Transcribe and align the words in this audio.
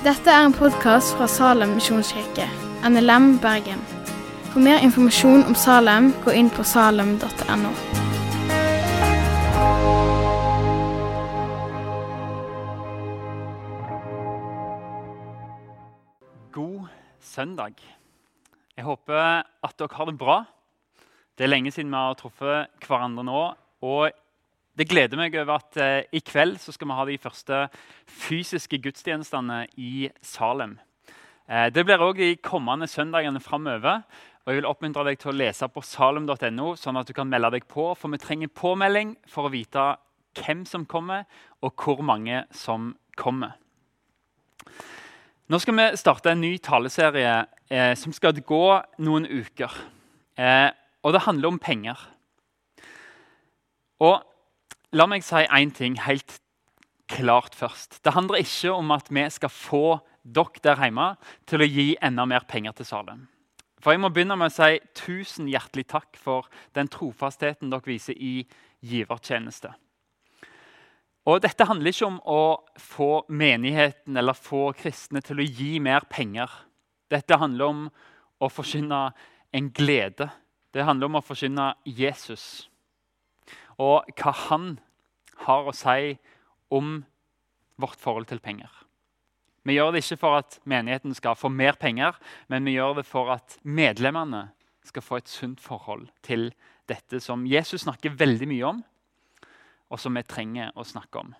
Dette 0.00 0.32
er 0.32 0.46
en 0.46 0.54
podkast 0.56 1.10
fra 1.12 1.26
Salem 1.28 1.74
misjonskirke, 1.76 2.46
NLM 2.88 3.34
Bergen. 3.42 3.82
For 4.48 4.62
mer 4.64 4.80
informasjon 4.80 5.42
om 5.44 5.52
Salem, 5.52 6.06
gå 6.24 6.32
inn 6.40 6.48
på 6.48 6.64
salem.no. 6.64 7.72
God 16.56 16.88
søndag. 17.20 17.76
Jeg 18.72 18.88
håper 18.88 19.44
at 19.44 19.76
dere 19.76 20.00
har 20.00 20.08
det 20.08 20.16
bra. 20.24 20.38
Det 21.36 21.44
er 21.44 21.52
lenge 21.52 21.76
siden 21.76 21.92
vi 21.92 22.00
har 22.00 22.16
truffet 22.16 22.72
hverandre 22.88 23.28
nå. 23.28 23.44
Og 23.84 24.16
det 24.78 24.86
gleder 24.88 25.18
meg 25.18 25.34
over 25.34 25.58
at 25.58 25.78
eh, 25.80 26.04
i 26.14 26.22
kveld 26.24 26.60
så 26.62 26.72
skal 26.74 26.88
vi 26.88 26.98
ha 26.98 27.06
de 27.08 27.18
første 27.20 27.64
fysiske 28.06 28.78
gudstjenestene 28.82 29.64
i 29.80 30.08
Salem. 30.22 30.78
Eh, 31.50 31.68
det 31.74 31.84
blir 31.86 32.02
òg 32.02 32.20
de 32.22 32.36
kommende 32.44 32.88
søndagene 32.90 33.42
framover. 33.42 34.04
Og 34.46 34.52
jeg 34.52 34.60
vil 34.60 34.68
oppmuntre 34.70 35.04
deg 35.04 35.18
til 35.20 35.32
å 35.34 35.36
lese 35.36 35.66
på 35.68 35.82
salem.no, 35.84 36.72
sånn 36.78 36.96
at 36.96 37.10
du 37.10 37.12
kan 37.16 37.28
melde 37.28 37.52
deg 37.56 37.66
på. 37.68 37.90
For 37.98 38.12
vi 38.12 38.20
trenger 38.22 38.52
påmelding 38.56 39.12
for 39.28 39.48
å 39.48 39.52
vite 39.52 39.92
hvem 40.38 40.62
som 40.68 40.86
kommer, 40.88 41.26
og 41.60 41.74
hvor 41.76 42.00
mange 42.06 42.44
som 42.54 42.94
kommer. 43.18 43.58
Nå 45.50 45.58
skal 45.58 45.74
vi 45.76 45.86
starte 45.98 46.30
en 46.30 46.40
ny 46.44 46.54
taleserie 46.62 47.34
eh, 47.68 47.92
som 47.98 48.14
skal 48.14 48.38
gå 48.38 48.64
noen 49.02 49.26
uker. 49.26 49.74
Eh, 50.38 50.70
og 51.02 51.16
det 51.16 51.24
handler 51.26 51.50
om 51.50 51.58
penger. 51.60 51.98
Og 54.00 54.22
la 54.92 55.06
meg 55.06 55.22
si 55.22 55.42
én 55.46 55.70
ting 55.74 55.98
helt 56.02 56.40
klart 57.10 57.54
først. 57.54 58.00
Det 58.04 58.14
handler 58.14 58.42
ikke 58.42 58.72
om 58.72 58.90
at 58.90 59.10
vi 59.10 59.26
skal 59.30 59.50
få 59.50 59.98
dere 60.24 60.62
der 60.62 60.80
hjemme 60.82 61.14
til 61.46 61.62
å 61.62 61.68
gi 61.68 61.86
enda 62.02 62.26
mer 62.26 62.46
penger 62.48 62.74
til 62.76 62.86
Salem. 62.86 63.28
For 63.80 63.94
jeg 63.94 64.02
må 64.02 64.10
begynne 64.12 64.36
med 64.36 64.50
å 64.50 64.54
si 64.54 64.80
tusen 64.98 65.48
hjertelig 65.48 65.86
takk 65.88 66.18
for 66.20 66.50
den 66.76 66.90
trofastheten 66.92 67.70
dere 67.70 67.86
viser 67.86 68.18
i 68.18 68.44
givertjeneste. 68.84 69.72
Og 71.30 71.40
Dette 71.44 71.66
handler 71.68 71.92
ikke 71.92 72.08
om 72.08 72.18
å 72.24 72.42
få 72.80 73.24
menigheten 73.28 74.16
eller 74.16 74.36
få 74.36 74.72
kristne 74.76 75.22
til 75.22 75.40
å 75.40 75.46
gi 75.46 75.78
mer 75.78 76.08
penger. 76.10 76.50
Dette 77.10 77.38
handler 77.38 77.70
om 77.70 77.84
å 78.40 78.48
forkynne 78.48 79.10
en 79.52 79.70
glede. 79.70 80.30
Det 80.72 80.84
handler 80.84 81.10
om 81.10 81.20
å 81.20 81.24
forkynne 81.24 81.74
Jesus 81.84 82.70
og 83.80 84.10
hva 84.20 84.32
han 84.48 84.74
har 85.46 85.66
å 85.66 85.74
si 85.76 86.14
om 86.70 87.00
vårt 87.80 88.00
forhold 88.00 88.28
til 88.30 88.42
penger. 88.42 88.70
Vi 89.64 89.76
gjør 89.76 89.92
det 89.92 90.04
ikke 90.04 90.20
for 90.22 90.40
at 90.40 90.56
menigheten 90.68 91.14
skal 91.16 91.36
få 91.36 91.50
mer 91.52 91.76
penger, 91.80 92.16
men 92.48 92.64
vi 92.64 92.78
gjør 92.78 93.00
det 93.00 93.06
for 93.08 93.32
at 93.34 93.58
medlemmene 93.62 94.48
skal 94.88 95.04
få 95.04 95.20
et 95.20 95.28
sunt 95.28 95.60
forhold 95.60 96.08
til 96.24 96.48
dette 96.88 97.20
som 97.20 97.44
Jesus 97.46 97.84
snakker 97.84 98.16
veldig 98.16 98.48
mye 98.48 98.72
om, 98.72 98.80
og 99.90 100.00
som 100.00 100.16
vi 100.16 100.24
trenger 100.24 100.72
å 100.78 100.86
snakke 100.86 101.20
om. 101.20 101.32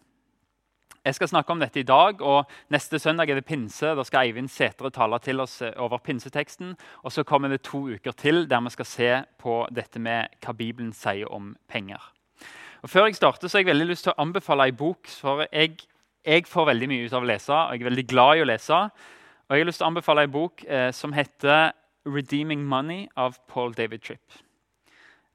Jeg 1.00 1.16
skal 1.16 1.30
snakke 1.30 1.54
om 1.54 1.60
dette 1.62 1.80
i 1.80 1.86
dag, 1.88 2.20
og 2.20 2.50
neste 2.68 2.98
søndag 3.00 3.30
er 3.30 3.38
det 3.38 3.46
pinse. 3.48 3.94
Da 3.96 4.04
skal 4.04 4.28
Eivind 4.28 4.50
Sætre 4.52 4.90
tale 4.92 5.16
til 5.24 5.40
oss 5.40 5.62
over 5.70 5.96
pinseteksten. 6.04 6.74
Og 7.08 7.14
så 7.14 7.24
kommer 7.24 7.48
det 7.48 7.62
to 7.64 7.86
uker 7.88 8.12
til 8.12 8.44
der 8.50 8.60
vi 8.60 8.72
skal 8.74 8.88
se 8.90 9.10
på 9.40 9.62
dette 9.72 9.98
med 9.98 10.28
hva 10.44 10.52
Bibelen 10.52 10.92
sier 10.92 11.32
om 11.32 11.54
penger. 11.72 12.02
Og 12.82 12.90
Før 12.90 13.06
jeg 13.06 13.14
starter, 13.14 13.48
så 13.48 13.58
har 13.58 13.64
jeg 13.64 13.72
veldig 13.74 13.88
lyst 13.90 14.06
til 14.06 14.14
å 14.14 14.22
anbefale 14.22 14.64
ei 14.68 14.72
bok. 14.72 15.08
For 15.20 15.44
jeg, 15.52 15.76
jeg, 16.24 16.46
får 16.48 16.70
veldig 16.70 16.88
mye 16.88 17.06
ut 17.06 17.16
av 17.16 17.24
å 17.24 17.28
lese, 17.28 17.52
og 17.52 17.74
jeg 17.74 17.82
er 17.82 17.90
veldig 17.90 18.06
glad 18.08 18.36
i 18.36 18.44
å 18.44 18.48
lese. 18.48 18.78
Og 19.48 19.56
jeg 19.56 19.64
har 19.64 19.68
lyst 19.68 19.82
til 19.82 19.88
å 19.88 19.90
anbefale 19.90 20.24
ei 20.24 20.30
bok 20.32 20.64
eh, 20.64 20.90
som 20.96 21.12
heter 21.12 21.72
'Redeeming 22.06 22.64
Money' 22.64 23.08
av 23.16 23.36
Paul 23.46 23.74
David 23.76 24.00
Tripp. 24.02 24.40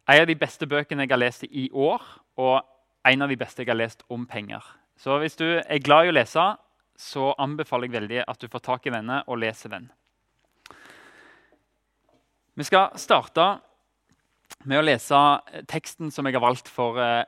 En 0.09 0.21
av 0.21 0.27
de 0.27 0.35
beste 0.35 0.65
bøkene 0.65 1.05
jeg 1.05 1.11
har 1.11 1.21
lest 1.21 1.43
i 1.43 1.69
år, 1.73 2.01
og 2.37 2.65
en 3.05 3.21
av 3.21 3.29
de 3.29 3.37
beste 3.37 3.61
jeg 3.61 3.69
har 3.69 3.77
lest 3.77 4.03
om 4.09 4.25
penger. 4.25 4.61
Så 4.97 5.17
hvis 5.19 5.35
du 5.35 5.45
er 5.45 5.83
glad 5.83 6.05
i 6.05 6.09
å 6.09 6.15
lese, 6.15 6.45
så 6.97 7.33
anbefaler 7.37 7.89
jeg 7.89 8.01
veldig 8.01 8.23
at 8.27 8.41
du 8.41 8.47
får 8.47 8.59
tak 8.59 8.87
i 8.87 8.93
denne 8.93 9.21
og 9.27 9.37
leser 9.37 9.69
den. 9.69 9.89
Vi 12.55 12.63
skal 12.63 12.95
starte 12.95 13.59
med 14.65 14.81
å 14.81 14.85
lese 14.85 15.17
teksten 15.69 16.11
som 16.13 16.25
jeg 16.27 16.37
har 16.37 16.43
valgt 16.43 16.69
for 16.71 16.99
eh, 17.01 17.25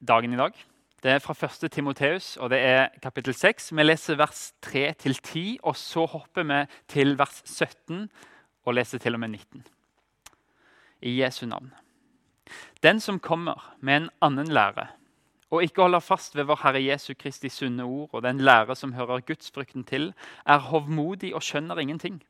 dagen 0.00 0.34
i 0.34 0.40
dag. 0.40 0.56
Det 1.02 1.10
er 1.10 1.22
fra 1.22 1.34
1. 1.34 1.66
Timoteus, 1.74 2.36
og 2.36 2.52
det 2.52 2.60
er 2.62 2.92
kapittel 3.02 3.34
6. 3.34 3.72
Vi 3.74 3.84
leser 3.84 4.18
vers 4.20 4.52
3-10, 4.62 5.58
og 5.66 5.76
så 5.76 6.06
hopper 6.06 6.46
vi 6.46 6.60
til 6.92 7.16
vers 7.18 7.42
17 7.44 8.06
og 8.64 8.76
leser 8.76 9.02
til 9.02 9.18
og 9.18 9.22
med 9.24 9.34
19. 9.34 9.64
I 11.02 11.16
Jesu 11.18 11.46
navn. 11.46 11.72
Den 12.82 13.00
som 13.00 13.18
kommer 13.18 13.74
med 13.80 13.96
en 13.96 14.10
annen 14.22 14.52
lære, 14.54 14.86
og 15.50 15.64
ikke 15.66 15.82
holder 15.82 16.00
fast 16.00 16.36
ved 16.36 16.46
vår 16.48 16.62
Herre 16.62 16.80
Jesu 16.80 17.12
Kristi 17.18 17.50
sunne 17.52 17.84
ord 17.84 18.14
og 18.14 18.22
den 18.24 18.40
lære 18.40 18.76
som 18.76 18.94
hører 18.96 19.20
gudsfrykten 19.26 19.84
til, 19.84 20.12
er 20.46 20.58
hovmodig 20.70 21.34
og 21.34 21.42
skjønner 21.42 21.78
ingenting. 21.82 22.22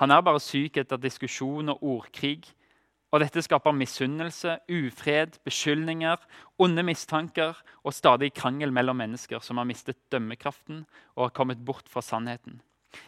Han 0.00 0.10
er 0.10 0.24
bare 0.24 0.40
syk 0.40 0.76
etter 0.76 0.96
diskusjon 0.96 1.68
og 1.68 1.82
ordkrig. 1.82 2.48
Og 3.14 3.22
dette 3.22 3.42
skaper 3.44 3.74
misunnelse, 3.76 4.56
ufred, 4.66 5.38
beskyldninger, 5.46 6.18
onde 6.58 6.82
mistanker 6.82 7.58
og 7.84 7.94
stadig 7.94 8.32
krangel 8.34 8.74
mellom 8.74 8.98
mennesker 8.98 9.42
som 9.44 9.60
har 9.60 9.68
mistet 9.68 9.98
dømmekraften 10.12 10.82
og 11.14 11.28
har 11.28 11.36
kommet 11.36 11.62
bort 11.64 11.88
fra 11.88 12.02
sannheten. 12.02 12.60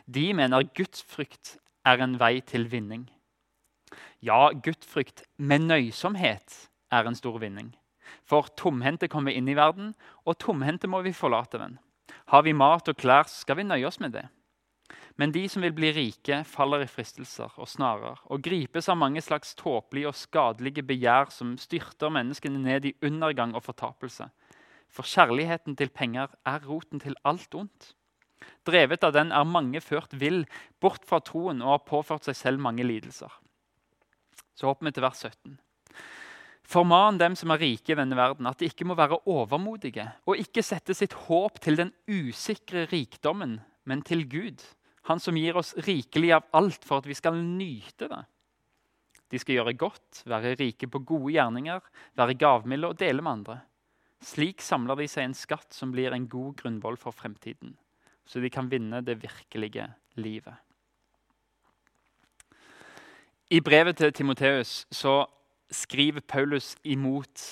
De 0.06 0.31
mener 0.36 0.69
gudsfrykt 0.76 1.56
er 1.88 2.04
en 2.04 2.19
vei 2.20 2.38
til 2.47 2.69
vinning. 2.70 3.09
Ja, 4.22 4.50
gudsfrykt 4.53 5.25
med 5.36 5.66
nøysomhet 5.66 6.69
er 6.92 7.09
en 7.09 7.19
stor 7.19 7.38
vinning. 7.42 7.75
For 8.28 8.48
tomhendte 8.56 9.09
kommer 9.10 9.34
inn 9.34 9.48
i 9.48 9.56
verden, 9.56 9.94
og 10.25 10.38
tomhendte 10.41 10.88
må 10.88 11.03
vi 11.04 11.16
forlate 11.16 11.60
den. 11.60 11.78
Har 12.32 12.44
vi 12.44 12.56
mat 12.56 12.88
og 12.88 12.97
klær, 12.97 13.28
skal 13.28 13.59
vi 13.59 13.66
nøye 13.69 13.86
oss 13.88 14.00
med 14.00 14.15
det. 14.16 14.26
Men 15.19 15.33
de 15.34 15.43
som 15.51 15.65
vil 15.67 15.75
bli 15.75 15.91
rike, 15.97 16.43
faller 16.47 16.84
i 16.84 16.91
fristelser 16.91 17.56
og 17.59 17.67
snarer 17.67 18.21
og 18.31 18.43
gripes 18.45 18.87
av 18.89 19.01
mange 19.01 19.23
slags 19.25 19.56
tåpelige 19.59 20.12
og 20.12 20.19
skadelige 20.19 20.84
begjær 20.87 21.33
som 21.34 21.56
styrter 21.59 22.12
menneskene 22.15 22.61
ned 22.62 22.87
i 22.87 22.95
undergang 23.03 23.57
og 23.59 23.65
fortapelse. 23.67 24.28
For 24.89 25.03
kjærligheten 25.03 25.75
til 25.77 25.91
penger 25.91 26.31
er 26.47 26.62
roten 26.65 27.03
til 27.03 27.19
alt 27.27 27.55
ondt. 27.59 27.93
Drevet 28.62 29.03
av 29.03 29.17
den 29.17 29.34
er 29.34 29.49
mange 29.49 29.83
ført 29.83 30.15
vill, 30.15 30.45
bort 30.78 31.03
fra 31.09 31.19
troen 31.19 31.65
og 31.65 31.75
har 31.75 31.87
påført 31.89 32.28
seg 32.28 32.39
selv 32.39 32.62
mange 32.62 32.87
lidelser. 32.87 33.33
Så 34.55 34.71
hopper 34.71 34.87
vi 34.87 34.95
til 34.95 35.07
vers 35.07 35.25
17. 35.27 35.59
Forman 36.69 37.19
dem 37.19 37.34
som 37.39 37.51
er 37.51 37.62
rike 37.62 37.95
i 37.95 37.99
denne 37.99 38.17
verden, 38.19 38.47
at 38.47 38.61
de 38.61 38.69
ikke 38.69 38.87
må 38.87 38.95
være 38.99 39.23
overmodige 39.27 40.05
og 40.28 40.39
ikke 40.39 40.62
sette 40.62 40.95
sitt 40.95 41.15
håp 41.27 41.59
til 41.65 41.78
den 41.81 41.95
usikre 42.07 42.87
rikdommen, 42.93 43.59
men 43.89 44.03
til 44.05 44.27
Gud, 44.28 44.62
Han 45.09 45.21
som 45.21 45.37
gir 45.37 45.57
oss 45.57 45.73
rikelig 45.87 46.35
av 46.37 46.49
alt 46.57 46.85
for 46.85 47.01
at 47.01 47.09
vi 47.09 47.17
skal 47.17 47.39
nyte 47.41 48.11
det. 48.11 48.21
De 49.29 49.41
skal 49.41 49.59
gjøre 49.59 49.77
godt, 49.77 50.23
være 50.29 50.55
rike 50.57 50.89
på 50.89 51.01
gode 51.05 51.35
gjerninger, 51.35 51.81
være 52.17 52.37
gavmilde 52.41 52.93
og 52.93 53.01
dele 53.01 53.25
med 53.25 53.41
andre. 53.41 53.59
Slik 54.25 54.65
samler 54.65 54.99
de 54.99 55.09
seg 55.09 55.29
en 55.29 55.37
skatt 55.37 55.77
som 55.77 55.93
blir 55.95 56.13
en 56.13 56.29
god 56.29 56.57
grunnvoll 56.63 56.97
for 57.01 57.15
fremtiden, 57.15 57.77
så 58.27 58.41
de 58.43 58.51
kan 58.53 58.71
vinne 58.73 59.03
det 59.05 59.21
virkelige 59.23 59.87
livet. 60.19 60.57
I 63.49 63.61
brevet 63.65 63.97
til 63.97 64.13
Timoteus 64.13 64.83
skriver 65.73 66.21
Paulus 66.21 66.75
imot 66.85 67.45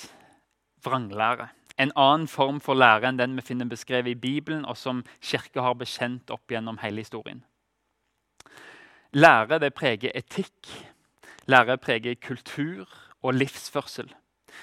vranglære. 0.85 1.47
En 1.77 1.91
annen 1.95 2.27
form 2.27 2.59
for 2.59 2.73
lære 2.73 3.09
enn 3.09 3.19
den 3.19 3.35
vi 3.37 3.45
finner 3.45 3.69
beskrevet 3.69 4.15
i 4.15 4.19
Bibelen, 4.19 4.65
og 4.65 4.77
som 4.77 5.03
Kirka 5.21 5.61
har 5.61 5.77
bekjent 5.77 6.31
opp 6.33 6.49
gjennom 6.49 6.79
hele 6.81 7.03
historien. 7.05 7.43
Lære 9.13 9.59
det 9.59 9.73
preger 9.73 10.11
etikk, 10.15 10.67
lære 11.47 11.77
preger 11.77 12.15
kultur 12.15 12.89
og 13.21 13.33
livsførsel. 13.33 14.09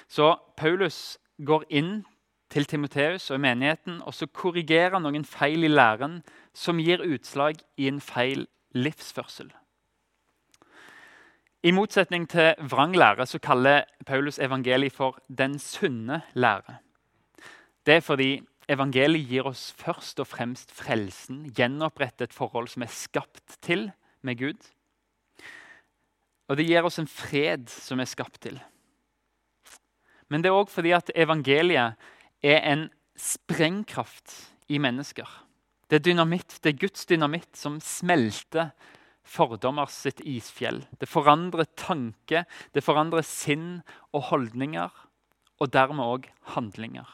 Så 0.08 0.34
Paulus 0.56 1.18
går 1.44 1.64
inn 1.70 2.04
til 2.50 2.64
Timoteus 2.64 3.30
og 3.30 3.40
menigheten, 3.40 4.02
og 4.02 4.14
så 4.14 4.26
korrigerer 4.26 4.98
noen 4.98 5.24
feil 5.24 5.64
i 5.64 5.70
læren 5.70 6.20
som 6.54 6.78
gir 6.78 7.02
utslag 7.02 7.62
i 7.76 7.88
en 7.88 8.00
feil 8.00 8.46
livsførsel. 8.74 9.50
I 11.64 11.70
motsetning 11.72 12.28
til 12.28 12.54
vrang 12.70 12.96
lære 12.96 13.26
så 13.26 13.38
kaller 13.38 13.84
Paulus 14.06 14.38
evangeliet 14.38 14.92
for 14.92 15.18
'den 15.28 15.58
sunne 15.58 16.22
lære'. 16.36 16.83
Det 17.84 17.98
er 17.98 18.04
fordi 18.04 18.30
evangeliet 18.70 19.28
gir 19.28 19.48
oss 19.50 19.68
først 19.76 20.20
og 20.22 20.28
fremst 20.30 20.72
frelsen, 20.72 21.44
gjenopprette 21.52 22.24
et 22.24 22.36
forhold 22.36 22.70
som 22.72 22.84
er 22.86 22.92
skapt 22.92 23.58
til 23.64 23.90
med 24.24 24.40
Gud. 24.40 24.70
Og 26.48 26.56
det 26.56 26.66
gir 26.68 26.84
oss 26.84 27.00
en 27.00 27.08
fred 27.08 27.68
som 27.72 28.00
er 28.00 28.08
skapt 28.08 28.40
til. 28.44 28.58
Men 30.32 30.42
det 30.42 30.50
er 30.50 30.56
òg 30.56 30.72
fordi 30.72 30.94
at 30.96 31.12
evangeliet 31.14 32.00
er 32.44 32.60
en 32.72 32.88
sprengkraft 33.20 34.32
i 34.72 34.80
mennesker. 34.80 35.28
Det 35.88 36.00
er 36.00 36.06
dynamitt, 36.08 36.58
det 36.64 36.72
er 36.72 36.80
Guds 36.80 37.04
dynamitt 37.06 37.52
som 37.56 37.76
smelter 37.84 38.72
fordommer 39.24 39.88
sitt 39.92 40.20
isfjell. 40.24 40.82
Det 41.00 41.08
forandrer 41.08 41.68
tanke, 41.76 42.44
det 42.72 42.84
forandrer 42.84 43.24
sinn 43.24 43.82
og 44.12 44.30
holdninger, 44.30 44.90
og 45.60 45.70
dermed 45.72 46.04
òg 46.04 46.30
handlinger. 46.56 47.08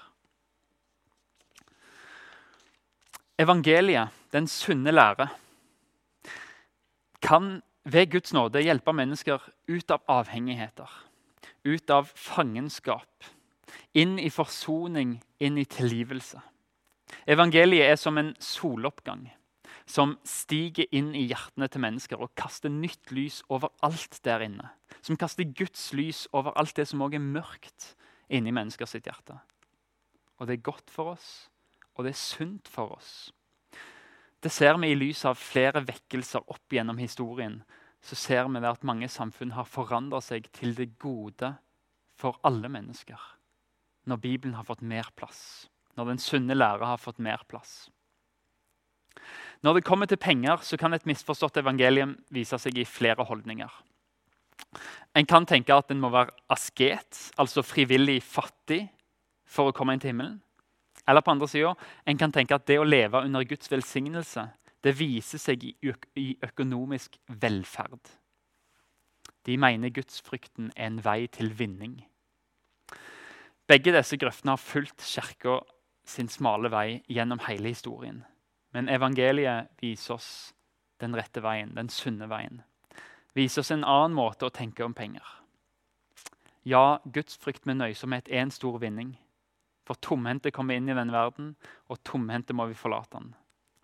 Evangeliet, 3.40 4.12
den 4.32 4.46
sunne 4.46 4.92
lære, 4.92 5.28
kan 7.22 7.62
ved 7.84 8.10
Guds 8.12 8.34
nåde 8.36 8.60
hjelpe 8.60 8.92
mennesker 8.92 9.40
ut 9.68 9.90
av 9.90 10.04
avhengigheter, 10.12 10.90
ut 11.64 11.90
av 11.90 12.10
fangenskap, 12.12 13.30
inn 13.96 14.18
i 14.20 14.28
forsoning, 14.28 15.16
inn 15.40 15.56
i 15.56 15.64
tilgivelse. 15.64 16.42
Evangeliet 17.26 17.94
er 17.94 17.96
som 17.96 18.18
en 18.20 18.34
soloppgang 18.44 19.30
som 19.90 20.18
stiger 20.26 20.86
inn 20.94 21.14
i 21.16 21.24
hjertene 21.30 21.66
til 21.70 21.82
mennesker 21.82 22.20
og 22.20 22.34
kaster 22.38 22.70
nytt 22.70 23.10
lys 23.14 23.40
over 23.48 23.72
alt 23.86 24.20
der 24.26 24.44
inne. 24.44 24.68
Som 25.02 25.16
kaster 25.18 25.48
Guds 25.48 25.90
lys 25.96 26.26
over 26.36 26.52
alt 26.60 26.76
det 26.76 26.86
som 26.90 27.02
òg 27.02 27.16
er 27.16 27.24
mørkt 27.24 27.94
inni 28.30 28.52
menneskers 28.54 28.94
hjerte. 29.00 29.38
Og 30.38 30.46
det 30.46 30.58
er 30.58 30.68
godt 30.70 30.92
for 30.92 31.16
oss, 31.16 31.48
og 31.96 32.06
det 32.06 32.14
er 32.14 32.20
sunt 32.20 32.70
for 32.70 32.96
oss. 32.96 33.30
Det 34.40 34.52
ser 34.52 34.78
vi 34.80 34.92
i 34.92 34.96
lys 34.96 35.24
av 35.28 35.36
flere 35.36 35.82
vekkelser 35.84 36.46
opp 36.48 36.72
gjennom 36.72 37.00
historien. 37.00 37.58
Så 38.00 38.16
ser 38.16 38.48
vi 38.48 38.62
at 38.64 38.86
mange 38.88 39.08
samfunn 39.12 39.52
har 39.52 39.68
forandra 39.68 40.22
seg 40.24 40.48
til 40.56 40.72
det 40.78 40.94
gode 40.98 41.52
for 42.16 42.40
alle 42.46 42.70
mennesker. 42.72 43.20
Når 44.08 44.22
Bibelen 44.22 44.56
har 44.56 44.64
fått 44.64 44.80
mer 44.80 45.10
plass, 45.16 45.68
når 45.96 46.14
den 46.14 46.22
sunne 46.22 46.56
lære 46.56 46.88
har 46.88 47.00
fått 47.00 47.20
mer 47.20 47.44
plass. 47.48 47.90
Når 49.60 49.76
det 49.76 49.84
kommer 49.84 50.08
til 50.08 50.16
penger, 50.16 50.62
så 50.64 50.78
kan 50.80 50.96
et 50.96 51.04
misforstått 51.04 51.60
evangelium 51.60 52.16
vise 52.32 52.56
seg 52.56 52.78
i 52.80 52.88
flere 52.88 53.26
holdninger. 53.28 53.68
En 55.18 55.26
kan 55.28 55.44
tenke 55.44 55.74
at 55.74 55.90
en 55.92 56.00
må 56.00 56.08
være 56.14 56.32
asket, 56.48 57.18
altså 57.36 57.64
frivillig 57.66 58.22
fattig, 58.24 58.86
for 59.44 59.68
å 59.68 59.74
komme 59.76 59.92
inn 59.92 60.00
til 60.00 60.14
himmelen. 60.14 60.38
Eller 61.10 61.24
på 61.26 61.34
andre 61.34 61.48
siden, 61.50 61.74
en 62.06 62.18
kan 62.18 62.32
tenke 62.32 62.54
at 62.54 62.68
det 62.70 62.78
å 62.78 62.86
leve 62.86 63.24
under 63.26 63.42
Guds 63.44 63.70
velsignelse 63.72 64.46
det 64.84 64.94
viser 64.96 65.40
seg 65.42 65.64
i, 65.66 65.74
i 66.16 66.28
økonomisk 66.46 67.18
velferd. 67.42 68.14
De 69.46 69.56
mener 69.58 69.92
gudsfrykten 69.92 70.70
er 70.76 70.86
en 70.86 71.00
vei 71.04 71.26
til 71.32 71.52
vinning. 71.56 71.98
Begge 73.68 73.92
disse 73.94 74.18
grøftene 74.20 74.54
har 74.54 74.62
fulgt 74.62 75.04
Kirka 75.04 75.60
sin 76.06 76.28
smale 76.28 76.70
vei 76.72 77.02
gjennom 77.08 77.42
hele 77.46 77.70
historien. 77.74 78.24
Men 78.74 78.88
evangeliet 78.88 79.70
viser 79.82 80.16
oss 80.16 80.30
den 81.00 81.14
rette 81.16 81.42
veien, 81.42 81.74
den 81.74 81.88
sunne 81.88 82.28
veien. 82.30 82.62
Viser 83.34 83.62
oss 83.62 83.72
en 83.74 83.86
annen 83.86 84.16
måte 84.16 84.48
å 84.48 84.54
tenke 84.54 84.84
om 84.84 84.94
penger. 84.94 85.26
Ja, 86.66 87.00
gudsfrykt 87.04 87.66
med 87.66 87.80
nøysomhet 87.80 88.28
er 88.28 88.44
en 88.44 88.52
stor 88.52 88.78
vinning. 88.82 89.14
For 89.90 89.98
tomhendte 89.98 90.52
kommer 90.54 90.78
inn 90.78 90.86
i 90.86 90.94
denne 90.94 91.10
verden, 91.10 91.56
og 91.90 91.98
tomhendte 92.06 92.54
må 92.54 92.68
vi 92.70 92.76
forlate 92.78 93.16
den. 93.16 93.32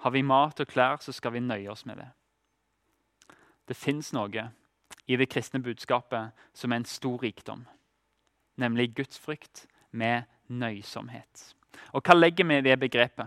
Har 0.05 0.13
vi 0.15 0.23
mat 0.23 0.61
og 0.63 0.69
klær, 0.71 1.01
så 1.03 1.11
skal 1.11 1.35
vi 1.35 1.43
nøye 1.43 1.67
oss 1.73 1.83
med 1.83 1.99
det. 1.99 2.07
Det 3.67 3.75
fins 3.75 4.13
noe 4.15 4.45
i 5.11 5.19
det 5.19 5.27
kristne 5.27 5.59
budskapet 5.59 6.31
som 6.55 6.71
er 6.71 6.85
en 6.85 6.87
stor 6.87 7.19
rikdom. 7.27 7.67
Nemlig 8.55 8.93
gudsfrykt 8.95 9.67
med 9.91 10.31
nøysomhet. 10.47 11.51
Og 11.91 12.07
hva 12.07 12.15
legger 12.15 12.47
vi 12.47 12.63
i 12.63 12.67
det 12.71 12.79
begrepet? 12.87 13.27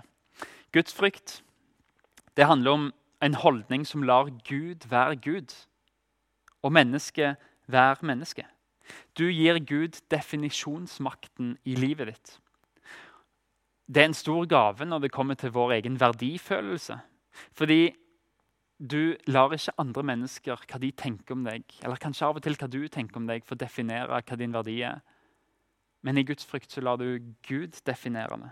Gudsfrykt 0.71 1.41
det 2.39 2.47
handler 2.47 2.71
om 2.71 2.91
en 3.19 3.35
holdning 3.35 3.83
som 3.83 4.07
lar 4.07 4.31
Gud 4.47 4.87
være 4.87 5.19
Gud, 5.19 5.51
og 6.63 6.71
mennesket 6.71 7.35
være 7.67 8.07
menneske. 8.07 8.47
Du 9.19 9.27
gir 9.27 9.59
Gud 9.59 9.99
definisjonsmakten 10.07 11.57
i 11.67 11.75
livet 11.75 12.15
ditt. 12.15 12.39
Det 13.89 14.03
er 14.03 14.12
en 14.12 14.13
stor 14.13 14.45
gave 14.45 14.86
når 14.86 15.00
det 15.01 15.12
kommer 15.12 15.33
til 15.33 15.50
vår 15.51 15.80
egen 15.80 15.97
verdifølelse. 16.00 17.00
Fordi 17.57 17.95
du 18.80 19.15
lar 19.27 19.53
ikke 19.56 19.74
andre 19.81 20.03
mennesker 20.03 20.62
hva 20.69 20.80
de 20.80 20.91
tenker 20.95 21.36
om 21.36 21.44
deg, 21.44 21.65
eller 21.83 22.00
kanskje 22.00 22.27
av 22.27 22.38
og 22.38 22.45
til 22.45 22.56
hva 22.59 22.69
du 22.69 22.83
tenker 22.88 23.18
om 23.18 23.25
deg, 23.27 23.44
få 23.44 23.57
definere 23.59 24.21
hva 24.21 24.38
din 24.39 24.53
verdi 24.53 24.77
er. 24.88 25.01
Men 26.06 26.18
i 26.18 26.24
Guds 26.24 26.45
frykt 26.47 26.71
så 26.71 26.83
lar 26.86 27.01
du 27.01 27.33
Gud 27.47 27.81
definere 27.86 28.38
det. 28.39 28.51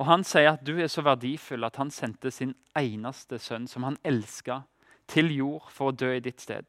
Og 0.00 0.06
Han 0.06 0.24
sier 0.26 0.56
at 0.56 0.64
du 0.66 0.80
er 0.80 0.90
så 0.90 1.04
verdifull 1.06 1.68
at 1.68 1.76
han 1.78 1.92
sendte 1.94 2.32
sin 2.34 2.56
eneste 2.74 3.38
sønn, 3.38 3.68
som 3.68 3.84
han 3.86 4.00
elska, 4.02 4.64
til 5.06 5.30
jord 5.30 5.70
for 5.70 5.92
å 5.92 5.94
dø 5.94 6.10
i 6.16 6.24
ditt 6.24 6.40
sted. 6.42 6.66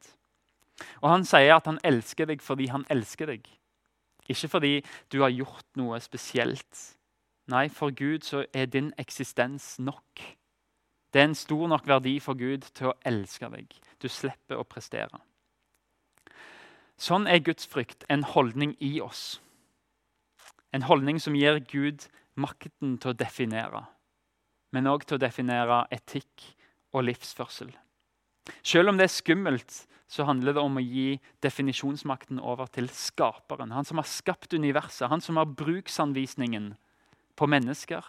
Og 1.02 1.10
Han 1.10 1.26
sier 1.26 1.56
at 1.56 1.66
han 1.66 1.80
elsker 1.84 2.30
deg 2.30 2.44
fordi 2.44 2.70
han 2.70 2.86
elsker 2.88 3.32
deg. 3.32 3.48
Ikke 4.30 4.48
fordi 4.48 4.76
du 5.10 5.20
har 5.24 5.34
gjort 5.34 5.66
noe 5.76 5.98
spesielt. 6.00 6.99
Nei, 7.48 7.68
for 7.68 7.90
Gud 7.90 8.26
så 8.26 8.44
er 8.54 8.66
din 8.66 8.92
eksistens 8.98 9.78
nok. 9.78 10.20
Det 11.12 11.20
er 11.20 11.30
en 11.30 11.34
stor 11.34 11.66
nok 11.68 11.88
verdi 11.88 12.18
for 12.22 12.38
Gud 12.38 12.68
til 12.74 12.92
å 12.92 12.96
elske 13.06 13.48
deg. 13.50 13.72
Du 14.02 14.08
slipper 14.08 14.60
å 14.60 14.66
prestere. 14.66 15.22
Sånn 17.00 17.26
er 17.26 17.40
Guds 17.40 17.66
frykt 17.66 18.04
en 18.12 18.22
holdning 18.28 18.76
i 18.84 19.00
oss. 19.00 19.40
En 20.70 20.84
holdning 20.86 21.18
som 21.18 21.34
gir 21.34 21.58
Gud 21.66 22.06
makten 22.38 22.98
til 23.00 23.10
å 23.10 23.16
definere, 23.16 23.86
men 24.70 24.86
òg 24.86 25.06
til 25.08 25.16
å 25.16 25.22
definere 25.22 25.82
etikk 25.90 26.44
og 26.94 27.08
livsførsel. 27.08 27.72
Selv 28.62 28.92
om 28.92 29.00
det 29.00 29.08
er 29.08 29.14
skummelt, 29.14 29.86
så 30.10 30.26
handler 30.26 30.56
det 30.56 30.62
om 30.62 30.78
å 30.78 30.82
gi 30.82 31.20
definisjonsmakten 31.42 32.40
over 32.42 32.70
til 32.74 32.88
skaperen. 32.92 33.72
Han 33.74 33.86
som 33.86 34.00
har 34.00 34.08
skapt 34.10 34.54
universet, 34.54 35.08
han 35.10 35.22
som 35.22 35.38
har 35.38 35.46
bruksanvisningen 35.46 36.72
på 37.40 37.48
mennesker 37.48 38.04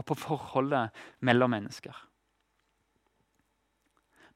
og 0.00 0.06
på 0.08 0.16
forholdet 0.16 0.90
mellom 1.20 1.52
mennesker. 1.52 1.92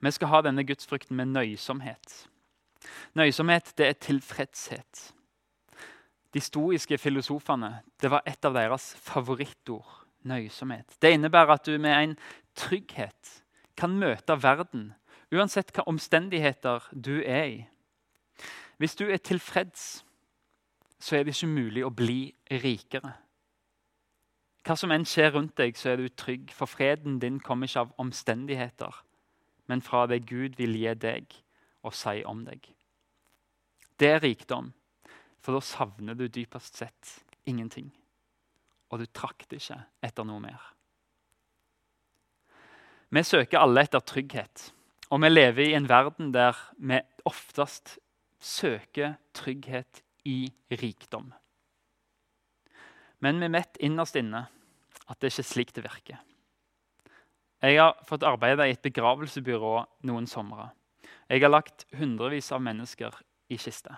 Vi 0.04 0.12
skal 0.12 0.28
ha 0.28 0.42
denne 0.44 0.64
gudsfrykten 0.68 1.16
med 1.16 1.32
nøysomhet. 1.32 2.26
Nøysomhet 3.16 3.72
det 3.78 3.86
er 3.88 4.00
tilfredshet. 4.04 5.06
De 6.34 6.40
stoiske 6.40 6.98
filosofene 7.00 7.78
det 8.02 8.12
var 8.12 8.26
et 8.28 8.44
av 8.44 8.52
deres 8.58 8.92
favorittord. 9.00 10.02
Nøysomhet. 10.26 10.96
Det 10.98 11.12
innebærer 11.14 11.54
at 11.54 11.66
du 11.66 11.78
med 11.78 11.94
en 11.94 12.16
trygghet 12.58 13.42
kan 13.78 13.94
møte 13.94 14.34
verden 14.42 14.90
uansett 15.30 15.70
hvilke 15.70 15.86
omstendigheter 15.88 16.88
du 16.92 17.20
er 17.22 17.44
i. 17.44 17.60
Hvis 18.76 18.96
du 18.98 19.06
er 19.06 19.22
tilfreds, 19.22 20.04
så 20.98 21.16
er 21.16 21.24
det 21.24 21.36
ikke 21.36 21.52
mulig 21.52 21.84
å 21.86 21.94
bli 21.94 22.34
rikere. 22.50 23.14
Hva 24.66 24.74
som 24.74 24.90
enn 24.90 25.06
skjer 25.06 25.30
rundt 25.36 25.54
deg, 25.60 25.76
så 25.78 25.92
er 25.92 26.00
du 26.00 26.08
trygg, 26.10 26.50
for 26.50 26.66
freden 26.66 27.20
din 27.22 27.38
kommer 27.38 27.70
ikke 27.70 27.84
av 27.84 27.92
omstendigheter, 28.02 28.96
men 29.70 29.82
fra 29.82 30.06
det 30.10 30.24
Gud 30.26 30.56
vil 30.58 30.74
gi 30.74 30.94
deg 30.98 31.36
og 31.86 31.94
si 31.94 32.24
om 32.26 32.42
deg. 32.46 32.66
Det 33.96 34.10
er 34.16 34.24
rikdom. 34.24 34.72
For 35.46 35.54
da 35.54 35.62
savner 35.62 36.16
du 36.18 36.26
dypest 36.26 36.80
sett 36.80 37.12
ingenting. 37.46 37.92
Og 38.90 38.98
du 38.98 39.06
trakter 39.14 39.60
ikke 39.60 39.78
etter 40.02 40.26
noe 40.26 40.42
mer. 40.42 40.58
Vi 43.14 43.22
søker 43.22 43.62
alle 43.62 43.84
etter 43.86 44.02
trygghet, 44.02 44.72
og 45.14 45.22
vi 45.22 45.30
lever 45.30 45.68
i 45.68 45.76
en 45.78 45.86
verden 45.86 46.32
der 46.34 46.58
vi 46.82 46.98
oftest 47.30 48.00
søker 48.42 49.14
trygghet 49.38 50.02
i 50.26 50.50
rikdom. 50.74 51.30
Men 53.24 53.40
vi 53.40 53.48
vet 53.52 53.78
innerst 53.80 54.16
inne 54.18 54.46
at 55.06 55.20
det 55.20 55.32
ikke 55.32 55.44
er 55.44 55.50
slik 55.50 55.72
det 55.76 55.84
virker. 55.86 56.18
Jeg 57.64 57.78
har 57.80 57.96
fått 58.04 58.26
arbeide 58.26 58.66
i 58.68 58.74
et 58.74 58.82
begravelsesbyrå 58.84 59.76
noen 60.08 60.26
somre. 60.28 60.70
Jeg 61.30 61.42
har 61.42 61.50
lagt 61.50 61.86
hundrevis 61.96 62.52
av 62.52 62.60
mennesker 62.62 63.16
i 63.48 63.56
kiste. 63.58 63.96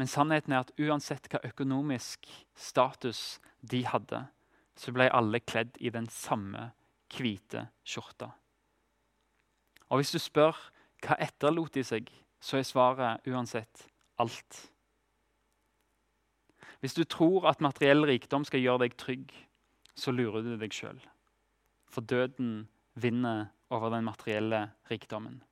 Men 0.00 0.10
sannheten 0.10 0.54
er 0.54 0.64
at 0.64 0.72
uansett 0.80 1.28
hva 1.30 1.42
økonomisk 1.46 2.26
status 2.58 3.38
de 3.60 3.84
hadde, 3.86 4.24
så 4.74 4.92
ble 4.92 5.06
alle 5.12 5.40
kledd 5.44 5.76
i 5.78 5.92
den 5.94 6.08
samme 6.10 6.72
hvite 7.12 7.68
skjorta. 7.84 8.32
Og 9.92 10.00
hvis 10.00 10.14
du 10.14 10.18
spør 10.18 10.56
hva 11.04 11.18
etterlot 11.20 11.74
de 11.76 11.84
seg, 11.86 12.08
så 12.42 12.58
er 12.58 12.66
svaret 12.66 13.28
uansett 13.28 13.86
alt. 14.18 14.71
Hvis 16.82 16.96
du 16.98 17.04
tror 17.06 17.46
at 17.46 17.62
materiell 17.62 18.02
rikdom 18.08 18.44
skal 18.44 18.60
gjøre 18.60 18.82
deg 18.84 18.96
trygg, 18.98 19.30
så 19.94 20.10
lurer 20.10 20.42
du 20.42 20.56
deg 20.58 20.74
sjøl. 20.74 20.98
For 21.86 22.02
døden 22.02 22.66
vinner 22.98 23.52
over 23.70 23.92
den 23.94 24.04
materielle 24.04 24.64
rikdommen. 24.90 25.42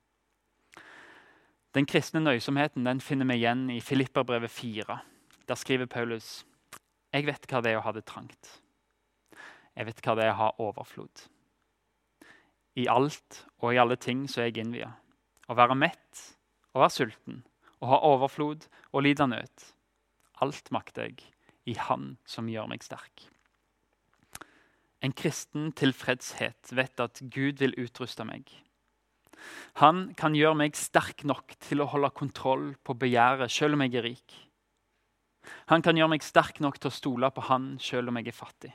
Den 1.71 1.87
kristne 1.87 2.19
nøysomheten 2.19 2.83
den 2.83 2.99
finner 2.99 3.29
vi 3.31 3.39
igjen 3.39 3.69
i 3.71 3.79
Filipperbrevet 3.79 4.51
4. 4.51 4.97
Der 5.47 5.55
skriver 5.55 5.87
Paulus 5.87 6.41
jeg 7.11 7.27
vet 7.27 7.47
hva 7.51 7.59
det 7.59 7.73
er 7.73 7.79
å 7.79 7.83
ha 7.83 7.91
det 7.91 8.05
trangt. 8.07 8.49
Jeg 9.75 9.87
vet 9.87 9.97
hva 10.03 10.13
det 10.15 10.27
er 10.27 10.33
å 10.33 10.39
ha 10.39 10.49
overflod. 10.63 11.25
I 12.79 12.87
alt 12.87 13.41
og 13.59 13.73
i 13.73 13.79
alle 13.81 13.97
ting 13.99 14.23
så 14.31 14.41
er 14.41 14.51
jeg 14.51 14.63
innvia. 14.63 14.93
Å 15.51 15.57
være 15.59 15.75
mett 15.75 16.21
og 16.71 16.85
være 16.85 16.95
sulten. 16.95 17.41
Å 17.83 17.89
ha 17.91 17.99
overflod 18.13 18.67
og 18.93 19.03
lide 19.03 19.27
nød. 19.27 19.65
Alt 20.41 20.71
makter 20.73 21.09
jeg 21.09 21.21
i 21.69 21.77
Han 21.77 22.15
som 22.25 22.49
gjør 22.49 22.69
meg 22.71 22.83
sterk. 22.85 23.27
En 25.01 25.13
kristen 25.17 25.71
tilfredshet 25.77 26.73
vet 26.77 27.01
at 27.01 27.21
Gud 27.33 27.61
vil 27.61 27.73
utruste 27.81 28.25
meg. 28.25 28.49
Han 29.81 30.11
kan 30.17 30.35
gjøre 30.37 30.57
meg 30.59 30.77
sterk 30.77 31.23
nok 31.25 31.55
til 31.63 31.81
å 31.81 31.89
holde 31.89 32.11
kontroll 32.13 32.67
på 32.85 32.93
begjæret 33.01 33.49
selv 33.49 33.77
om 33.77 33.85
jeg 33.85 33.97
er 33.97 34.05
rik. 34.05 34.35
Han 35.73 35.81
kan 35.81 35.97
gjøre 35.97 36.13
meg 36.13 36.25
sterk 36.25 36.61
nok 36.61 36.77
til 36.77 36.91
å 36.91 36.93
stole 36.93 37.31
på 37.33 37.47
han 37.47 37.73
selv 37.81 38.11
om 38.11 38.19
jeg 38.19 38.29
er 38.29 38.37
fattig. 38.37 38.73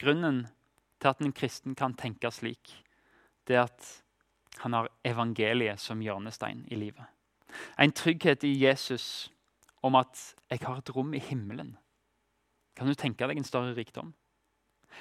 Grunnen 0.00 0.42
til 1.00 1.12
at 1.12 1.24
en 1.24 1.32
kristen 1.36 1.76
kan 1.76 1.96
tenke 1.96 2.28
slik, 2.32 2.72
det 3.48 3.56
er 3.56 3.66
at 3.68 3.88
han 4.60 4.76
har 4.76 4.90
evangeliet 5.06 5.80
som 5.80 6.02
hjørnestein 6.04 6.66
i 6.68 6.76
livet. 6.76 7.19
En 7.78 7.92
trygghet 7.92 8.44
i 8.44 8.66
Jesus 8.66 9.30
om 9.82 9.94
at 9.94 10.34
'jeg 10.50 10.58
har 10.62 10.76
et 10.76 10.96
rom 10.96 11.14
i 11.14 11.18
himmelen'. 11.18 11.76
Kan 12.76 12.86
du 12.86 12.94
tenke 12.94 13.26
deg 13.26 13.36
en 13.36 13.44
større 13.44 13.74
rikdom? 13.74 14.14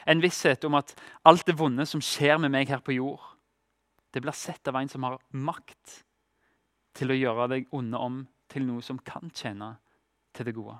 En 0.07 0.21
visshet 0.21 0.63
om 0.65 0.75
at 0.75 0.95
alt 1.25 1.45
det 1.47 1.59
vonde 1.59 1.85
som 1.85 2.01
skjer 2.01 2.37
med 2.37 2.51
meg 2.51 2.67
her 2.67 2.79
på 2.79 2.91
jord, 2.91 3.21
det 4.13 4.21
blir 4.21 4.31
sett 4.31 4.67
av 4.67 4.75
en 4.75 4.89
som 4.89 5.03
har 5.03 5.19
makt 5.31 6.03
til 6.93 7.11
å 7.11 7.17
gjøre 7.17 7.47
deg 7.47 7.67
onde 7.71 7.97
om 7.97 8.27
til 8.49 8.65
noe 8.65 8.81
som 8.81 8.99
kan 8.99 9.29
tjene 9.29 9.77
til 10.33 10.45
det 10.45 10.55
gode. 10.55 10.77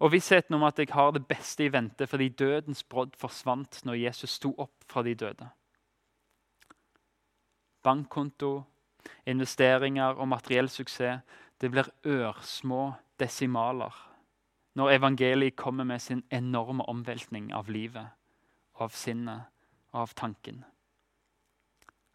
Og 0.00 0.12
vissheten 0.12 0.54
om 0.56 0.64
at 0.66 0.78
jeg 0.78 0.92
har 0.92 1.12
det 1.12 1.26
beste 1.28 1.66
i 1.66 1.72
vente 1.72 2.06
fordi 2.08 2.28
dødens 2.28 2.82
brodd 2.84 3.16
forsvant 3.16 3.82
når 3.84 4.00
Jesus 4.06 4.36
sto 4.38 4.54
opp 4.58 4.84
fra 4.88 5.02
de 5.02 5.14
døde. 5.14 5.48
Bankkonto, 7.84 8.64
investeringer 9.26 10.18
og 10.18 10.28
materiell 10.28 10.68
suksess 10.72 11.22
det 11.60 11.70
blir 11.72 11.88
ørsmå 12.04 12.90
desimaler 13.20 13.94
når 14.76 14.92
evangeliet 14.98 15.56
kommer 15.56 15.84
med 15.88 16.02
sin 16.04 16.22
enorme 16.30 16.84
omveltning 16.84 17.48
av 17.56 17.70
livet, 17.72 18.06
av 18.76 18.92
sinnet 18.92 19.48
og 19.94 20.02
av 20.02 20.12
tanken. 20.14 20.64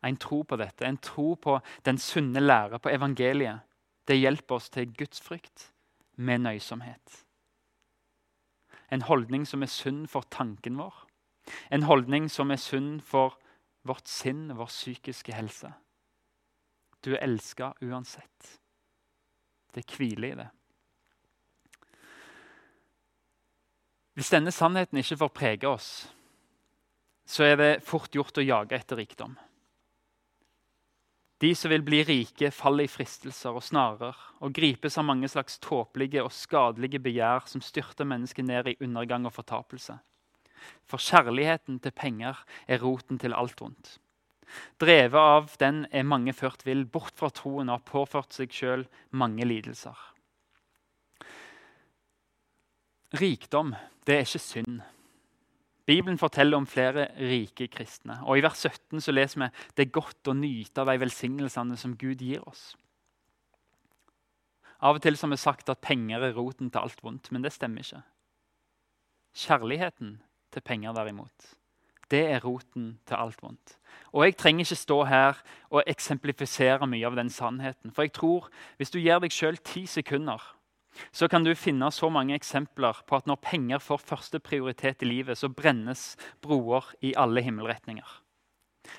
En 0.05 0.17
tro 0.17 0.43
på 0.43 0.57
dette, 0.61 0.85
en 0.85 0.97
tro 0.97 1.33
på 1.41 1.57
den 1.85 1.97
sunne 1.97 2.39
lære, 2.39 2.79
på 2.79 2.89
evangeliet, 2.89 3.65
det 4.07 4.19
hjelper 4.19 4.55
oss 4.55 4.69
til 4.69 4.93
gudsfrykt 4.97 5.71
med 6.17 6.45
nøysomhet. 6.45 7.25
En 8.91 9.05
holdning 9.07 9.45
som 9.47 9.63
er 9.63 9.71
sunn 9.71 10.05
for 10.09 10.25
tanken 10.29 10.77
vår. 10.77 11.05
En 11.71 11.87
holdning 11.89 12.29
som 12.29 12.51
er 12.51 12.61
sunn 12.61 12.99
for 13.01 13.37
vårt 13.87 14.09
sinn, 14.09 14.51
vår 14.57 14.69
psykiske 14.69 15.33
helse. 15.33 15.71
Du 17.01 17.13
er 17.15 17.23
elska 17.25 17.73
uansett. 17.81 18.57
Det 19.73 19.85
hviler 19.89 20.27
i 20.27 20.39
det. 20.41 20.49
Hvis 24.19 24.29
denne 24.33 24.51
sannheten 24.51 24.99
ikke 24.99 25.17
får 25.21 25.31
prege 25.33 25.69
oss, 25.69 25.91
så 27.25 27.47
er 27.47 27.55
det 27.57 27.71
fort 27.87 28.11
gjort 28.13 28.37
å 28.37 28.43
jage 28.43 28.75
etter 28.75 28.99
rikdom. 28.99 29.37
De 31.41 31.55
som 31.57 31.71
vil 31.71 31.81
bli 31.81 32.03
rike, 32.05 32.51
faller 32.53 32.85
i 32.85 32.91
fristelser 32.91 33.55
og 33.57 33.63
snarer 33.65 34.17
og 34.45 34.53
gripes 34.53 34.99
av 35.01 35.07
mange 35.07 35.29
slags 35.31 35.57
tåpelige 35.63 36.21
og 36.21 36.35
skadelige 36.37 37.01
begjær 37.01 37.47
som 37.49 37.63
styrter 37.65 38.05
mennesket 38.05 38.45
ned 38.45 38.69
i 38.69 38.75
undergang 38.83 39.25
og 39.25 39.33
fortapelse. 39.39 39.95
For 40.85 41.01
kjærligheten 41.01 41.79
til 41.81 41.95
penger 41.97 42.43
er 42.67 42.83
roten 42.83 43.17
til 43.17 43.33
alt 43.33 43.57
vondt. 43.57 43.95
Drevet 44.81 45.19
av 45.19 45.51
den 45.61 45.85
er 45.91 46.07
mange 46.07 46.33
ført 46.33 46.65
vill, 46.67 46.85
bort 46.85 47.15
fra 47.17 47.29
troen 47.33 47.69
og 47.69 47.79
har 47.79 47.87
påført 47.87 48.35
seg 48.35 48.53
sjøl 48.55 48.87
mange 49.11 49.47
lidelser. 49.47 49.97
Rikdom 53.19 53.75
det 54.07 54.15
er 54.15 54.25
ikke 54.25 54.41
synd. 54.41 54.81
Bibelen 55.85 56.19
forteller 56.21 56.57
om 56.57 56.67
flere 56.69 57.09
rike 57.17 57.67
kristne. 57.67 58.19
og 58.23 58.37
I 58.37 58.43
vers 58.45 58.61
17 58.63 59.01
så 59.01 59.11
leser 59.11 59.41
vi 59.41 59.49
det 59.75 59.85
er 59.85 59.97
godt 59.97 60.29
å 60.29 60.37
nyte 60.37 60.81
av 60.81 60.87
de 60.87 61.01
velsignelsene 61.01 61.77
som 61.77 61.97
Gud 61.97 62.21
gir 62.21 62.45
oss. 62.47 62.75
Av 64.81 64.97
og 64.97 65.03
til 65.03 65.17
har 65.19 65.29
vi 65.29 65.37
sagt 65.37 65.69
at 65.69 65.81
penger 65.81 66.23
er 66.23 66.33
roten 66.33 66.71
til 66.71 66.81
alt 66.81 67.03
vondt, 67.03 67.31
men 67.31 67.43
det 67.43 67.53
stemmer 67.53 67.83
ikke. 67.83 68.01
Kjærligheten 69.37 70.15
til 70.51 70.61
penger, 70.65 70.93
derimot, 70.93 71.51
det 72.11 72.23
er 72.35 72.43
roten 72.43 72.97
til 73.07 73.15
alt 73.15 73.41
vondt. 73.43 73.77
Og 74.11 74.25
Jeg 74.25 74.37
trenger 74.37 74.65
ikke 74.65 74.75
stå 74.75 75.03
her 75.07 75.43
og 75.69 75.83
eksemplifisere 75.87 76.87
mye 76.87 77.07
av 77.07 77.15
den 77.15 77.29
sannheten. 77.29 77.91
For 77.91 78.03
jeg 78.03 78.13
tror 78.13 78.49
hvis 78.77 78.91
du 78.91 78.99
gir 78.99 79.19
deg 79.23 79.31
sjøl 79.31 79.57
ti 79.57 79.85
sekunder 79.87 80.41
så 81.11 81.27
kan 81.31 81.43
du 81.43 81.53
finne 81.55 81.89
så 81.93 82.09
mange 82.11 82.35
eksempler 82.35 83.01
på 83.07 83.17
at 83.17 83.27
når 83.29 83.39
penger 83.43 83.83
får 83.83 84.03
første 84.03 84.39
prioritet 84.43 85.03
i 85.03 85.09
livet, 85.09 85.37
så 85.37 85.49
brennes 85.49 86.15
broer 86.43 86.91
i 87.01 87.13
alle 87.17 87.43
himmelretninger. 87.45 88.07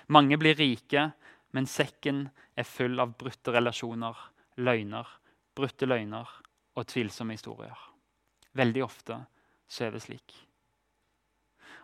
Mange 0.08 0.38
blir 0.40 0.56
rike, 0.58 1.10
men 1.52 1.68
sekken 1.68 2.28
er 2.56 2.68
full 2.68 3.00
av 3.02 3.16
brutte 3.20 3.52
relasjoner, 3.52 4.16
løgner, 4.56 5.08
brutte 5.56 5.88
løgner 5.88 6.30
og 6.76 6.88
tvilsomme 6.88 7.36
historier. 7.36 7.76
Veldig 8.56 8.84
ofte 8.84 9.18
så 9.68 9.86
er 9.86 9.94
det 9.94 10.04
slik. 10.04 10.36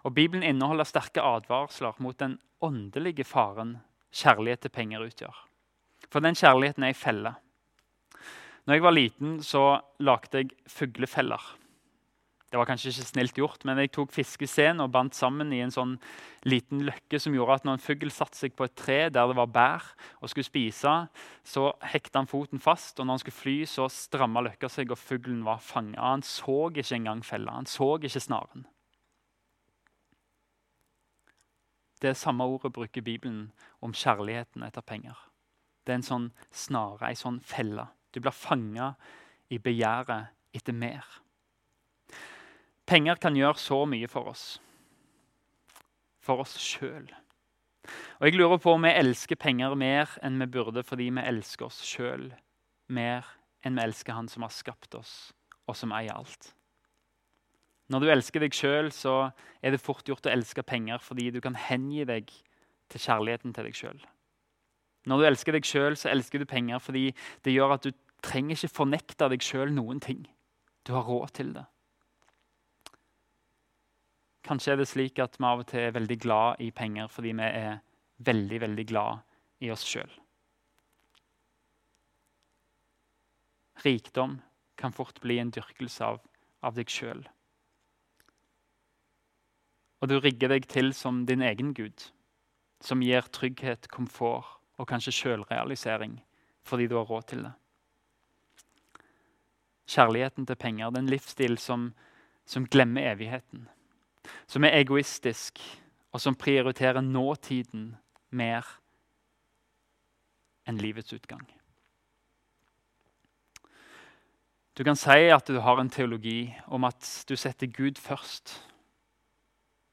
Og 0.07 0.15
Bibelen 0.15 0.47
inneholder 0.47 0.87
sterke 0.89 1.25
advarsler 1.25 1.99
mot 1.99 2.19
den 2.21 2.39
åndelige 2.63 3.27
faren 3.27 3.79
kjærlighet 4.15 4.67
til 4.67 4.75
penger 4.75 5.05
utgjør. 5.05 5.45
For 6.09 6.25
den 6.25 6.39
kjærligheten 6.39 6.87
er 6.87 6.95
ei 6.95 6.97
felle. 6.97 7.35
Når 8.67 8.77
jeg 8.77 8.85
var 8.85 8.95
liten, 8.95 9.39
så 9.43 9.65
lagde 10.05 10.43
jeg 10.43 10.53
fuglefeller. 10.69 11.43
Det 12.49 12.57
var 12.57 12.65
kanskje 12.65 12.95
ikke 12.95 13.05
snilt 13.05 13.37
gjort, 13.37 13.65
men 13.69 13.77
jeg 13.83 13.91
tok 13.93 14.13
fiskesen 14.15 14.81
og 14.81 14.93
bandt 14.95 15.17
sammen 15.17 15.51
i 15.53 15.59
en 15.61 15.73
sånn 15.73 15.99
liten 16.49 16.81
løkke 16.87 17.21
som 17.21 17.35
gjorde 17.37 17.59
at 17.59 17.67
når 17.69 17.77
en 17.77 17.85
fugl 17.85 18.13
satte 18.13 18.41
seg 18.41 18.55
på 18.57 18.65
et 18.65 18.77
tre 18.79 18.97
der 19.13 19.29
det 19.29 19.37
var 19.37 19.51
bær 19.53 19.91
og 20.23 20.33
skulle 20.33 20.49
spise, 20.49 20.95
så 21.45 21.67
hekta 21.93 22.23
han 22.23 22.31
foten 22.31 22.63
fast, 22.63 22.97
og 22.97 23.05
når 23.05 23.19
han 23.19 23.23
skulle 23.25 23.41
fly, 23.43 23.57
så 23.69 23.91
stramma 23.93 24.41
løkka 24.47 24.73
seg, 24.73 24.95
og 24.95 25.01
fuglen 25.01 25.43
var 25.45 25.61
fanga. 25.61 26.01
Han 26.01 26.25
så 26.25 26.71
ikke 26.73 26.97
engang 26.97 27.21
fella. 27.27 27.59
Han 27.61 27.69
så 27.69 27.95
ikke 28.01 28.25
snaren. 28.25 28.65
Det 32.03 32.17
samme 32.17 32.47
ordet 32.47 32.73
bruker 32.73 33.03
Bibelen 33.03 33.53
om 33.83 33.95
kjærligheten 33.95 34.63
etter 34.63 34.85
penger. 34.87 35.17
Det 35.85 35.93
er 35.93 36.01
en 36.01 36.07
sånn 36.07 36.29
snare, 36.53 37.09
ei 37.09 37.17
sånn 37.19 37.41
felle. 37.41 37.89
Du 38.13 38.21
blir 38.21 38.35
fanga 38.35 38.93
i 39.51 39.59
begjæret 39.59 40.35
etter 40.55 40.77
mer. 40.77 41.07
Penger 42.89 43.19
kan 43.21 43.37
gjøre 43.37 43.61
så 43.61 43.83
mye 43.89 44.09
for 44.09 44.31
oss. 44.31 44.45
For 46.25 46.45
oss 46.45 46.57
sjøl. 46.61 47.09
Og 48.19 48.29
jeg 48.29 48.37
lurer 48.37 48.61
på 48.61 48.75
om 48.77 48.85
vi 48.85 48.93
elsker 48.93 49.39
penger 49.41 49.75
mer 49.79 50.13
enn 50.25 50.39
vi 50.43 50.49
burde 50.59 50.85
fordi 50.85 51.09
vi 51.15 51.25
elsker 51.25 51.69
oss 51.69 51.81
sjøl 51.85 52.31
mer 52.93 53.27
enn 53.65 53.79
vi 53.79 53.85
elsker 53.85 54.17
Han 54.17 54.29
som 54.29 54.45
har 54.45 54.55
skapt 54.55 54.95
oss, 54.95 55.33
og 55.69 55.77
som 55.77 55.93
eier 55.97 56.17
alt. 56.17 56.53
Når 57.89 58.05
du 58.05 58.11
elsker 58.13 58.45
deg 58.45 58.53
sjøl, 58.53 58.91
så 58.93 59.31
er 59.65 59.73
det 59.73 59.81
fort 59.81 60.09
gjort 60.09 60.27
å 60.29 60.33
elske 60.33 60.65
penger 60.67 61.01
fordi 61.01 61.31
du 61.33 61.41
kan 61.45 61.57
hengi 61.57 62.05
deg 62.09 62.29
til 62.93 63.05
kjærligheten 63.05 63.55
til 63.57 63.69
deg 63.69 63.77
sjøl. 63.77 64.03
Når 65.09 65.21
du 65.21 65.29
elsker 65.31 65.57
deg 65.57 65.65
sjøl, 65.65 65.97
så 65.97 66.11
elsker 66.13 66.43
du 66.43 66.49
penger 66.49 66.83
fordi 66.85 67.09
det 67.47 67.55
gjør 67.55 67.79
at 67.79 67.89
du 67.89 67.93
trenger 68.25 68.59
ikke 68.59 68.77
fornekte 68.83 69.31
deg 69.33 69.45
sjøl 69.45 69.73
noen 69.73 70.03
ting. 70.05 70.27
Du 70.85 70.93
har 70.97 71.09
råd 71.09 71.33
til 71.39 71.55
det. 71.57 71.65
Kanskje 74.49 74.75
er 74.75 74.81
det 74.81 74.89
slik 74.89 75.21
at 75.21 75.37
vi 75.37 75.45
av 75.45 75.65
og 75.65 75.69
til 75.69 75.87
er 75.87 75.97
veldig 75.97 76.19
glad 76.21 76.61
i 76.65 76.71
penger 76.73 77.09
fordi 77.13 77.35
vi 77.37 77.49
er 77.49 77.81
veldig, 78.25 78.61
veldig 78.65 78.87
glad 78.89 79.25
i 79.65 79.73
oss 79.73 79.85
sjøl. 79.87 80.11
Rikdom 83.85 84.39
kan 84.79 84.95
fort 84.95 85.21
bli 85.23 85.39
en 85.39 85.53
dyrkelse 85.55 86.05
av, 86.05 86.23
av 86.65 86.77
deg 86.77 86.91
sjøl. 86.91 87.23
Og 90.01 90.09
du 90.09 90.19
rigger 90.23 90.53
deg 90.53 90.69
til 90.71 90.93
som 90.95 91.25
din 91.27 91.43
egen 91.43 91.73
gud, 91.75 92.11
som 92.81 93.03
gir 93.03 93.27
trygghet, 93.35 93.89
komfort 93.91 94.59
og 94.79 94.87
kanskje 94.91 95.15
sjølrealisering 95.15 96.21
fordi 96.69 96.87
du 96.87 96.99
har 96.99 97.09
råd 97.09 97.23
til 97.31 97.47
det. 97.47 97.55
Kjærligheten 99.89 100.47
til 100.47 100.57
penger 100.61 100.91
det 100.91 101.01
er 101.01 101.07
en 101.07 101.11
livsstil 101.11 101.57
som, 101.59 101.93
som 102.45 102.67
glemmer 102.69 103.09
evigheten. 103.15 103.69
Som 104.47 104.65
er 104.69 104.77
egoistisk, 104.77 105.63
og 106.13 106.21
som 106.21 106.37
prioriterer 106.37 107.01
nåtiden 107.01 107.95
mer 108.31 108.67
enn 110.69 110.81
livets 110.81 111.13
utgang. 111.17 111.47
Du 114.77 114.85
kan 114.85 114.97
si 114.97 115.27
at 115.33 115.49
du 115.49 115.59
har 115.65 115.81
en 115.81 115.91
teologi 115.91 116.53
om 116.67 116.85
at 116.85 117.25
du 117.29 117.35
setter 117.37 117.67
Gud 117.67 117.99
først. 117.99 118.61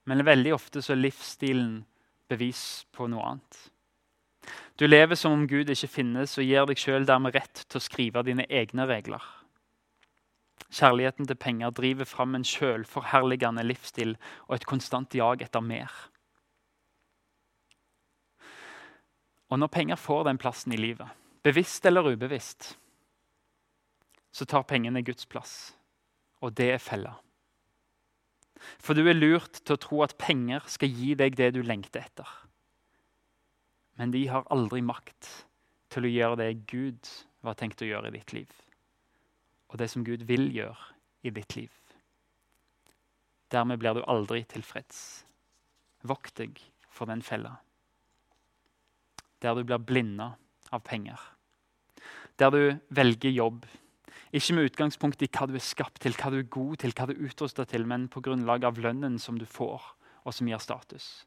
Men 0.05 0.25
veldig 0.25 0.53
ofte 0.53 0.83
så 0.85 0.93
er 0.93 1.01
livsstilen 1.01 1.79
bevis 2.29 2.85
på 2.93 3.07
noe 3.09 3.25
annet. 3.31 3.61
Du 4.77 4.85
lever 4.87 5.17
som 5.17 5.33
om 5.33 5.47
Gud 5.49 5.71
ikke 5.71 5.89
finnes, 5.89 6.35
og 6.37 6.45
gir 6.45 6.67
deg 6.69 6.79
sjøl 6.79 7.07
dermed 7.07 7.33
rett 7.33 7.63
til 7.65 7.79
å 7.79 7.83
skrive 7.83 8.25
dine 8.27 8.45
egne 8.49 8.85
regler. 8.89 9.23
Kjærligheten 10.75 11.27
til 11.29 11.39
penger 11.39 11.71
driver 11.71 12.09
fram 12.09 12.35
en 12.35 12.45
sjølforherligende 12.45 13.63
livsstil 13.65 14.15
og 14.47 14.57
et 14.57 14.67
konstant 14.67 15.15
jag 15.15 15.41
etter 15.45 15.63
mer. 15.63 15.91
Og 19.49 19.61
når 19.61 19.71
penger 19.71 20.01
får 20.01 20.25
den 20.27 20.41
plassen 20.41 20.73
i 20.73 20.79
livet, 20.81 21.07
bevisst 21.45 21.85
eller 21.85 22.11
ubevisst, 22.11 22.73
så 24.35 24.45
tar 24.45 24.65
pengene 24.67 25.05
Guds 25.05 25.25
plass. 25.25 25.75
Og 26.43 26.51
det 26.57 26.73
er 26.73 26.81
fella. 26.81 27.13
For 28.79 28.97
du 28.97 29.05
er 29.05 29.17
lurt 29.17 29.61
til 29.63 29.75
å 29.75 29.81
tro 29.81 30.01
at 30.05 30.17
penger 30.21 30.65
skal 30.71 30.91
gi 30.91 31.13
deg 31.19 31.37
det 31.37 31.51
du 31.55 31.61
lengter 31.65 32.05
etter. 32.05 32.29
Men 33.99 34.11
de 34.11 34.25
har 34.27 34.47
aldri 34.51 34.81
makt 34.83 35.29
til 35.93 36.07
å 36.07 36.11
gjøre 36.11 36.39
det 36.41 36.49
Gud 36.71 37.11
var 37.45 37.57
tenkt 37.59 37.83
å 37.83 37.87
gjøre 37.87 38.11
i 38.11 38.17
ditt 38.17 38.33
liv. 38.35 38.51
Og 39.71 39.79
det 39.79 39.89
som 39.91 40.05
Gud 40.07 40.25
vil 40.27 40.49
gjøre 40.53 40.93
i 41.25 41.31
ditt 41.35 41.55
liv. 41.57 41.71
Dermed 43.53 43.79
blir 43.79 43.95
du 43.95 44.03
aldri 44.09 44.43
tilfreds. 44.49 45.23
Vokt 46.05 46.35
deg 46.41 46.59
for 46.91 47.09
den 47.09 47.23
fella. 47.25 47.57
Der 49.41 49.55
du 49.55 49.63
blir 49.63 49.81
blinda 49.81 50.33
av 50.73 50.83
penger. 50.85 51.19
Der 52.39 52.51
du 52.51 52.61
velger 52.89 53.31
jobb 53.31 53.65
ikke 54.35 54.55
med 54.57 54.69
utgangspunkt 54.69 55.21
i 55.23 55.29
hva 55.31 55.47
du 55.47 55.55
er 55.55 55.63
skapt 55.63 56.01
til, 56.03 56.15
hva 56.17 56.31
du 56.33 56.41
er 56.41 56.49
god 56.51 56.81
til, 56.81 56.93
hva 56.95 57.07
du 57.07 57.13
er 57.15 57.23
utrusta 57.29 57.65
til, 57.69 57.85
men 57.87 58.09
på 58.11 58.23
grunnlag 58.25 58.65
av 58.67 58.79
lønnen 58.81 59.17
som 59.21 59.39
du 59.39 59.45
får, 59.47 59.83
og 60.25 60.35
som 60.35 60.49
gir 60.49 60.59
status. 60.59 61.25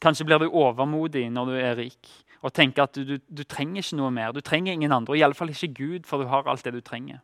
Kanskje 0.00 0.24
blir 0.24 0.40
du 0.40 0.48
overmodig 0.48 1.26
når 1.28 1.50
du 1.50 1.56
er 1.60 1.74
rik 1.76 2.08
og 2.40 2.54
tenker 2.56 2.86
at 2.86 2.96
du, 2.96 3.04
du, 3.04 3.18
du 3.28 3.42
trenger 3.44 3.82
ikke 3.82 3.98
noe 3.98 4.12
mer. 4.16 4.32
Du 4.32 4.40
trenger 4.40 4.72
ingen 4.72 4.94
andre, 4.96 5.12
og 5.12 5.20
iallfall 5.20 5.52
ikke 5.52 5.74
Gud, 5.76 6.06
for 6.08 6.22
du 6.22 6.30
har 6.30 6.46
alt 6.48 6.64
det 6.64 6.72
du 6.72 6.80
trenger. 6.80 7.20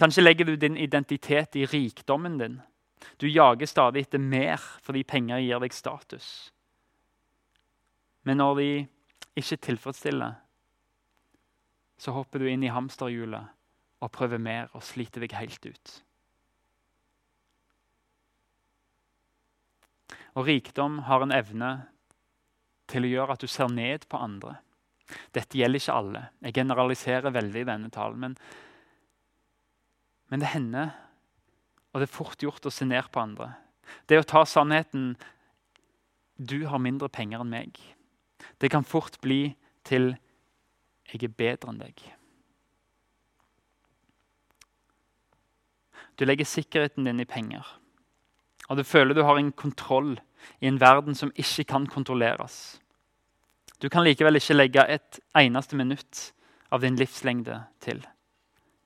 Kanskje 0.00 0.24
legger 0.24 0.48
du 0.48 0.54
din 0.56 0.78
identitet 0.80 1.58
i 1.60 1.66
rikdommen 1.68 2.38
din. 2.40 2.56
Du 3.20 3.28
jager 3.28 3.68
stadig 3.68 4.06
etter 4.06 4.22
mer 4.22 4.62
fordi 4.80 5.04
penger 5.04 5.42
gir 5.44 5.60
deg 5.60 5.76
status. 5.76 6.30
Men 8.24 8.40
når 8.40 8.56
de 8.62 8.70
ikke 9.36 9.60
tilfredsstiller, 9.68 10.40
så 11.98 12.14
hopper 12.16 12.40
du 12.40 12.48
inn 12.48 12.64
i 12.64 12.72
hamsterhjulet 12.72 13.57
og 14.00 14.12
prøver 14.14 14.38
mer 14.38 14.70
og 14.76 14.84
sliter 14.86 15.24
deg 15.24 15.34
helt 15.38 15.64
ut. 15.66 15.94
Og 20.38 20.46
rikdom 20.46 21.00
har 21.08 21.24
en 21.24 21.34
evne 21.34 21.72
til 22.88 23.04
å 23.04 23.10
gjøre 23.10 23.34
at 23.34 23.42
du 23.42 23.50
ser 23.50 23.70
ned 23.72 24.06
på 24.08 24.20
andre. 24.22 24.58
Dette 25.34 25.58
gjelder 25.58 25.80
ikke 25.80 25.96
alle. 25.98 26.22
Jeg 26.44 26.56
generaliserer 26.60 27.34
veldig 27.34 27.62
i 27.64 27.68
denne 27.68 27.90
talen. 27.92 28.20
Men, 28.22 28.36
men 30.28 30.44
det 30.44 30.52
hender, 30.52 30.92
og 31.90 32.00
det 32.00 32.08
er 32.08 32.14
fort 32.14 32.44
gjort 32.44 32.68
å 32.68 32.72
se 32.72 32.86
ned 32.86 33.10
på 33.12 33.22
andre. 33.22 33.50
Det 34.06 34.20
å 34.20 34.28
ta 34.28 34.44
sannheten 34.44 35.16
'du 36.38 36.68
har 36.70 36.78
mindre 36.78 37.08
penger 37.08 37.40
enn 37.40 37.50
meg', 37.50 37.80
det 38.60 38.70
kan 38.70 38.84
fort 38.84 39.18
bli 39.20 39.56
til 39.82 40.14
'jeg 41.10 41.24
er 41.24 41.34
bedre 41.34 41.72
enn 41.72 41.80
deg'. 41.80 42.17
Du 46.18 46.24
legger 46.24 46.44
sikkerheten 46.44 47.06
din 47.06 47.20
i 47.20 47.28
penger. 47.28 47.66
Og 48.68 48.76
du 48.76 48.82
føler 48.82 49.14
du 49.14 49.22
har 49.22 49.38
en 49.38 49.52
kontroll 49.52 50.18
i 50.60 50.66
en 50.66 50.80
verden 50.80 51.14
som 51.14 51.32
ikke 51.36 51.64
kan 51.64 51.86
kontrolleres. 51.86 52.80
Du 53.82 53.88
kan 53.88 54.04
likevel 54.04 54.36
ikke 54.36 54.56
legge 54.56 54.84
et 54.90 55.20
eneste 55.38 55.76
minutt 55.78 56.32
av 56.70 56.82
din 56.82 56.98
livslengde 56.98 57.60
til. 57.80 58.02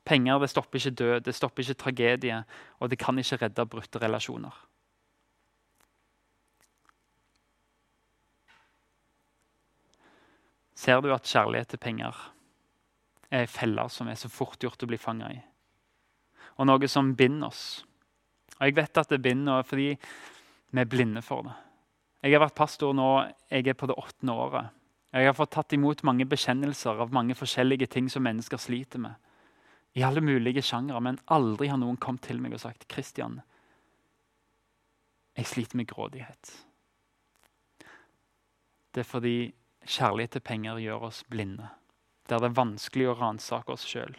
Penger 0.05 0.39
det 0.43 0.51
stopper 0.51 0.79
ikke 0.79 0.97
død, 0.99 1.21
det 1.25 1.35
stopper 1.35 1.63
ikke 1.63 1.79
tragedie, 1.79 2.43
og 2.79 2.91
det 2.91 2.99
kan 2.99 3.19
ikke 3.19 3.39
redde 3.45 3.67
brutte 3.67 4.03
relasjoner. 4.03 4.53
Ser 10.75 11.01
du 11.01 11.13
at 11.15 11.29
kjærlighet 11.31 11.69
til 11.69 11.79
penger 11.79 12.17
er 13.31 13.47
feller 13.47 13.89
som 13.89 14.09
er 14.11 14.19
så 14.19 14.29
fort 14.29 14.59
gjort 14.61 14.83
å 14.83 14.89
bli 14.91 14.99
fanga 14.99 15.31
i? 15.31 15.39
Og 16.57 16.69
noe 16.69 16.89
som 16.89 17.15
binder 17.17 17.49
oss. 17.49 17.85
Og 18.59 18.67
Jeg 18.67 18.77
vet 18.77 18.99
at 18.99 19.11
det 19.11 19.23
binder 19.23 19.65
fordi 19.67 19.91
vi 20.73 20.81
er 20.81 20.89
blinde 20.89 21.23
for 21.23 21.49
det. 21.49 21.57
Jeg 22.23 22.37
har 22.37 22.45
vært 22.45 22.55
pastor 22.55 22.93
nå, 22.95 23.09
jeg 23.51 23.67
er 23.67 23.75
på 23.75 23.89
det 23.91 23.99
åttende 23.99 24.35
året. 24.39 24.71
Jeg 25.13 25.27
har 25.27 25.35
fått 25.37 25.53
tatt 25.53 25.75
imot 25.75 26.05
mange 26.07 26.25
bekjennelser 26.25 27.03
av 27.03 27.13
mange 27.13 27.35
forskjellige 27.37 27.89
ting 27.91 28.09
som 28.09 28.23
mennesker 28.25 28.61
sliter 28.63 29.03
med. 29.03 29.19
I 29.99 30.05
alle 30.07 30.23
mulige 30.25 30.63
sjangere, 30.65 31.03
men 31.05 31.19
aldri 31.27 31.69
har 31.69 31.81
noen 31.83 31.99
kommet 32.01 32.25
til 32.25 32.39
meg 32.41 32.55
og 32.57 32.63
sagt 32.63 32.87
Kristian, 32.89 33.43
jeg 35.37 35.49
sliter 35.49 35.77
med 35.81 35.89
grådighet. 35.89 36.53
Det 38.93 39.01
er 39.01 39.09
fordi 39.09 39.37
kjærlighet 39.85 40.37
til 40.37 40.45
penger 40.45 40.81
gjør 40.81 41.09
oss 41.09 41.23
blinde. 41.29 41.69
Der 42.29 42.41
det 42.41 42.51
er 42.51 42.61
vanskelig 42.61 43.09
å 43.11 43.17
ransake 43.19 43.73
oss 43.73 43.87
sjøl. 43.89 44.15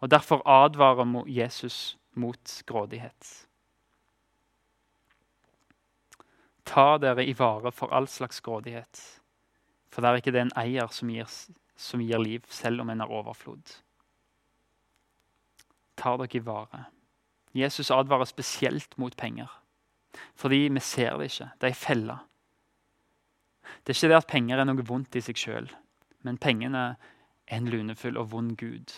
Og 0.00 0.10
Derfor 0.10 0.42
advarer 0.48 1.28
Jesus 1.28 1.98
mot 2.14 2.62
grådighet. 2.66 3.46
Ta 6.64 6.98
dere 6.98 7.24
i 7.24 7.34
vare 7.36 7.72
for 7.72 7.92
all 7.92 8.08
slags 8.08 8.40
grådighet, 8.40 9.00
for 9.90 10.00
det 10.00 10.10
er 10.10 10.20
ikke 10.20 10.32
det 10.32 10.40
en 10.44 10.56
eier 10.60 10.88
som 10.94 11.10
gir, 11.10 11.26
som 11.76 12.00
gir 12.00 12.22
liv, 12.22 12.44
selv 12.48 12.80
om 12.80 12.90
en 12.90 13.00
har 13.00 13.10
overflod. 13.10 13.74
Ta 15.96 16.16
dere 16.16 16.38
i 16.38 16.44
vare. 16.46 16.84
Jesus 17.52 17.90
advarer 17.90 18.24
spesielt 18.24 18.96
mot 18.98 19.16
penger, 19.16 19.50
fordi 20.34 20.68
vi 20.68 20.80
ser 20.80 21.18
det 21.18 21.32
ikke. 21.32 21.50
Det 21.58 21.66
er 21.66 21.74
ei 21.74 21.80
felle. 21.80 22.18
Det 23.82 23.92
er 23.92 23.98
ikke 23.98 24.12
det 24.12 24.22
at 24.22 24.30
penger 24.30 24.58
er 24.58 24.68
noe 24.68 24.86
vondt 24.86 25.16
i 25.18 25.24
seg 25.24 25.38
sjøl, 25.38 25.70
men 26.22 26.38
pengene 26.38 26.84
er 27.48 27.56
en 27.56 27.68
lunefull 27.68 28.18
og 28.20 28.30
vond 28.30 28.56
gud 28.56 28.94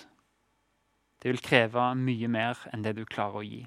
det 1.22 1.30
vil 1.30 1.42
kreve 1.42 1.92
mye 1.98 2.28
mer 2.28 2.58
enn 2.72 2.82
det 2.82 2.96
du 2.98 3.04
klarer 3.06 3.40
å 3.40 3.46
gi. 3.46 3.62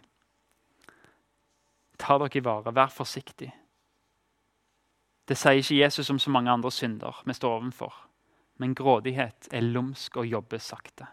Ta 1.98 2.18
dere 2.20 2.36
i 2.36 2.44
vare, 2.44 2.74
vær 2.76 2.92
forsiktig. 2.92 3.52
Det 5.26 5.38
sier 5.40 5.62
ikke 5.62 5.80
Jesus 5.80 6.12
om 6.12 6.20
så 6.22 6.30
mange 6.30 6.52
andre 6.52 6.70
synder 6.72 7.24
vi 7.26 7.34
står 7.34 7.62
ovenfor. 7.62 7.94
Men 8.60 8.76
grådighet 8.76 9.48
er 9.52 9.66
lumsk 9.66 10.20
og 10.22 10.28
jobber 10.28 10.62
sakte. 10.64 11.08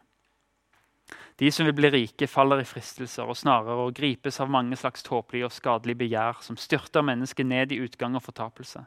De 1.40 1.50
som 1.50 1.66
vil 1.66 1.74
bli 1.74 1.90
rike, 1.90 2.28
faller 2.30 2.60
i 2.62 2.66
fristelser 2.68 3.26
og 3.26 3.38
snarere 3.38 3.86
og 3.86 3.94
gripes 3.96 4.38
av 4.42 4.50
mange 4.52 4.76
slags 4.78 5.02
tåpelige 5.06 5.48
og 5.48 5.54
skadelige 5.54 6.02
begjær 6.04 6.42
som 6.44 6.58
styrter 6.60 7.06
mennesket 7.06 7.48
ned 7.48 7.72
i 7.72 7.80
utgang 7.82 8.18
og 8.18 8.26
fortapelse. 8.26 8.84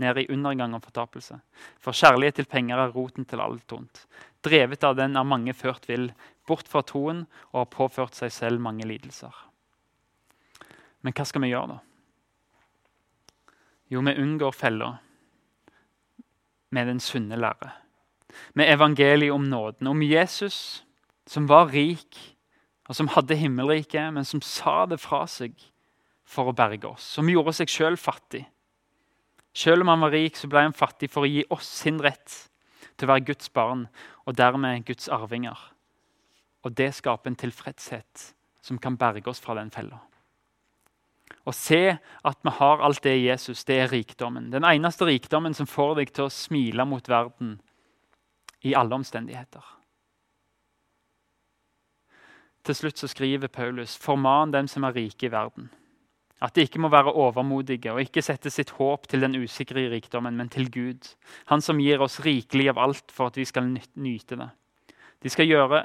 Ned 0.00 0.18
i 0.18 0.26
undergang 0.32 0.74
og 0.74 0.84
fortapelse. 0.86 1.36
For 1.82 1.92
kjærlighet 1.92 2.40
til 2.40 2.48
penger 2.48 2.80
er 2.80 2.94
roten 2.94 3.26
til 3.28 3.42
alt 3.44 3.72
ondt. 3.76 4.06
Drevet 4.44 4.84
av 4.84 4.96
den 4.96 5.16
er 5.16 5.28
mange 5.28 5.52
ført 5.54 5.84
vill, 5.88 6.10
bort 6.48 6.68
fra 6.68 6.82
troen 6.82 7.26
og 7.52 7.58
har 7.60 7.72
påført 7.74 8.16
seg 8.18 8.32
selv 8.32 8.62
mange 8.62 8.86
lidelser. 8.88 9.34
Men 11.02 11.14
hva 11.14 11.26
skal 11.28 11.44
vi 11.44 11.52
gjøre, 11.52 11.76
da? 11.76 11.78
Jo, 13.92 14.00
vi 14.00 14.16
unngår 14.16 14.54
fella 14.56 14.94
med 16.72 16.88
den 16.88 17.00
sunne 17.00 17.36
lære. 17.36 17.74
Med 18.56 18.72
evangeliet 18.72 19.34
om 19.34 19.44
nåden, 19.44 19.86
om 19.86 20.02
Jesus 20.02 20.86
som 21.28 21.46
var 21.48 21.68
rik, 21.72 22.16
og 22.88 22.96
som 22.96 23.10
hadde 23.12 23.36
himmelriket, 23.38 24.12
men 24.14 24.24
som 24.24 24.40
sa 24.42 24.86
det 24.88 24.98
fra 25.00 25.22
seg 25.30 25.54
for 26.24 26.50
å 26.50 26.56
berge 26.56 26.88
oss. 26.88 27.04
Som 27.04 27.30
gjorde 27.30 27.54
seg 27.56 27.70
sjøl 27.70 27.98
fattig. 28.00 28.46
Selv 29.52 29.84
om 29.84 29.88
han 29.92 30.00
var 30.00 30.14
rik, 30.14 30.36
så 30.36 30.48
ble 30.48 30.64
han 30.64 30.76
fattig 30.76 31.10
for 31.12 31.26
å 31.26 31.30
gi 31.30 31.44
oss 31.52 31.68
sin 31.82 32.00
rett 32.00 32.36
til 32.96 33.08
å 33.08 33.12
være 33.12 33.26
Guds 33.32 33.50
barn 33.52 33.86
og 34.24 34.36
dermed 34.38 34.86
Guds 34.88 35.10
arvinger. 35.12 35.58
Og 36.62 36.72
det 36.78 36.92
skaper 36.96 37.32
en 37.32 37.38
tilfredshet 37.38 38.32
som 38.62 38.78
kan 38.78 38.96
berge 38.96 39.28
oss 39.30 39.42
fra 39.42 39.56
den 39.58 39.72
fella. 39.74 39.98
Å 41.42 41.52
se 41.56 41.96
at 41.98 42.38
vi 42.44 42.54
har 42.54 42.82
alt 42.84 43.02
det 43.02 43.16
i 43.18 43.26
Jesus, 43.26 43.64
det 43.66 43.80
er 43.82 43.90
rikdommen. 43.90 44.50
Den 44.52 44.64
eneste 44.68 45.08
rikdommen 45.08 45.54
som 45.58 45.66
får 45.66 45.96
deg 45.98 46.12
til 46.14 46.28
å 46.28 46.32
smile 46.32 46.86
mot 46.86 47.08
verden 47.08 47.56
i 48.62 48.76
alle 48.78 48.94
omstendigheter. 48.94 49.64
Til 52.62 52.78
slutt 52.78 53.00
så 53.00 53.08
skriver 53.10 53.50
Paulus.: 53.50 53.96
Forman 53.98 54.52
dem 54.54 54.68
som 54.70 54.84
er 54.84 54.94
rike 54.94 55.26
i 55.26 55.32
verden. 55.32 55.70
At 56.42 56.56
de 56.56 56.64
ikke 56.66 56.80
må 56.82 56.90
være 56.90 57.12
overmodige 57.14 57.92
og 57.92 58.00
ikke 58.02 58.24
sette 58.24 58.50
sitt 58.50 58.72
håp 58.74 59.06
til 59.10 59.22
den 59.22 59.36
usikre 59.38 59.84
rikdommen, 59.92 60.34
men 60.34 60.50
til 60.50 60.66
Gud. 60.74 61.12
Han 61.52 61.62
som 61.62 61.78
gir 61.78 62.02
oss 62.02 62.18
rikelig 62.24 62.72
av 62.72 62.80
alt 62.82 63.14
for 63.14 63.30
at 63.30 63.38
vi 63.38 63.46
skal 63.46 63.68
nyte 63.70 64.38
det. 64.40 64.48
De 65.22 65.30
skal 65.30 65.46
gjøre 65.46 65.84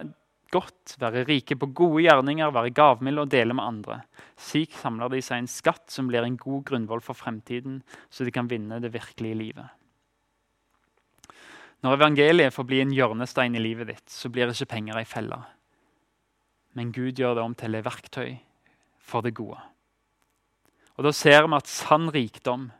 godt, 0.51 0.95
være 0.99 1.25
rike 1.27 1.57
på 1.59 1.69
gode 1.77 2.01
gjerninger, 2.07 2.53
være 2.55 2.73
gavmilde 2.73 3.25
og 3.25 3.31
dele 3.31 3.53
med 3.53 3.67
andre. 3.67 3.99
Slik 4.39 4.73
samler 4.79 5.11
de 5.13 5.21
seg 5.21 5.43
en 5.43 5.51
skatt 5.51 5.91
som 5.93 6.09
blir 6.09 6.25
en 6.25 6.39
god 6.39 6.63
grunnvoll 6.71 7.03
for 7.05 7.19
fremtiden, 7.19 7.83
så 8.09 8.25
de 8.25 8.33
kan 8.33 8.49
vinne 8.49 8.81
det 8.81 8.93
virkelige 8.95 9.37
livet. 9.37 9.69
Når 11.85 11.99
evangeliet 11.99 12.55
får 12.55 12.65
bli 12.65 12.81
en 12.81 12.93
hjørnestein 12.95 13.55
i 13.55 13.61
livet 13.61 13.91
ditt, 13.91 14.09
så 14.09 14.31
blir 14.33 14.49
ikke 14.49 14.71
penger 14.73 14.97
ei 14.97 15.05
felle. 15.05 15.37
Men 16.73 16.93
Gud 16.95 17.19
gjør 17.19 17.37
det 17.37 17.43
om 17.45 17.55
til 17.57 17.77
et 17.77 17.85
verktøy 17.85 18.37
for 18.97 19.21
det 19.25 19.35
gode. 19.37 19.59
Og 20.97 21.05
Da 21.05 21.11
ser 21.13 21.45
vi 21.45 21.55
at 21.55 21.67
sann 21.69 22.09
rikdom, 22.13 22.71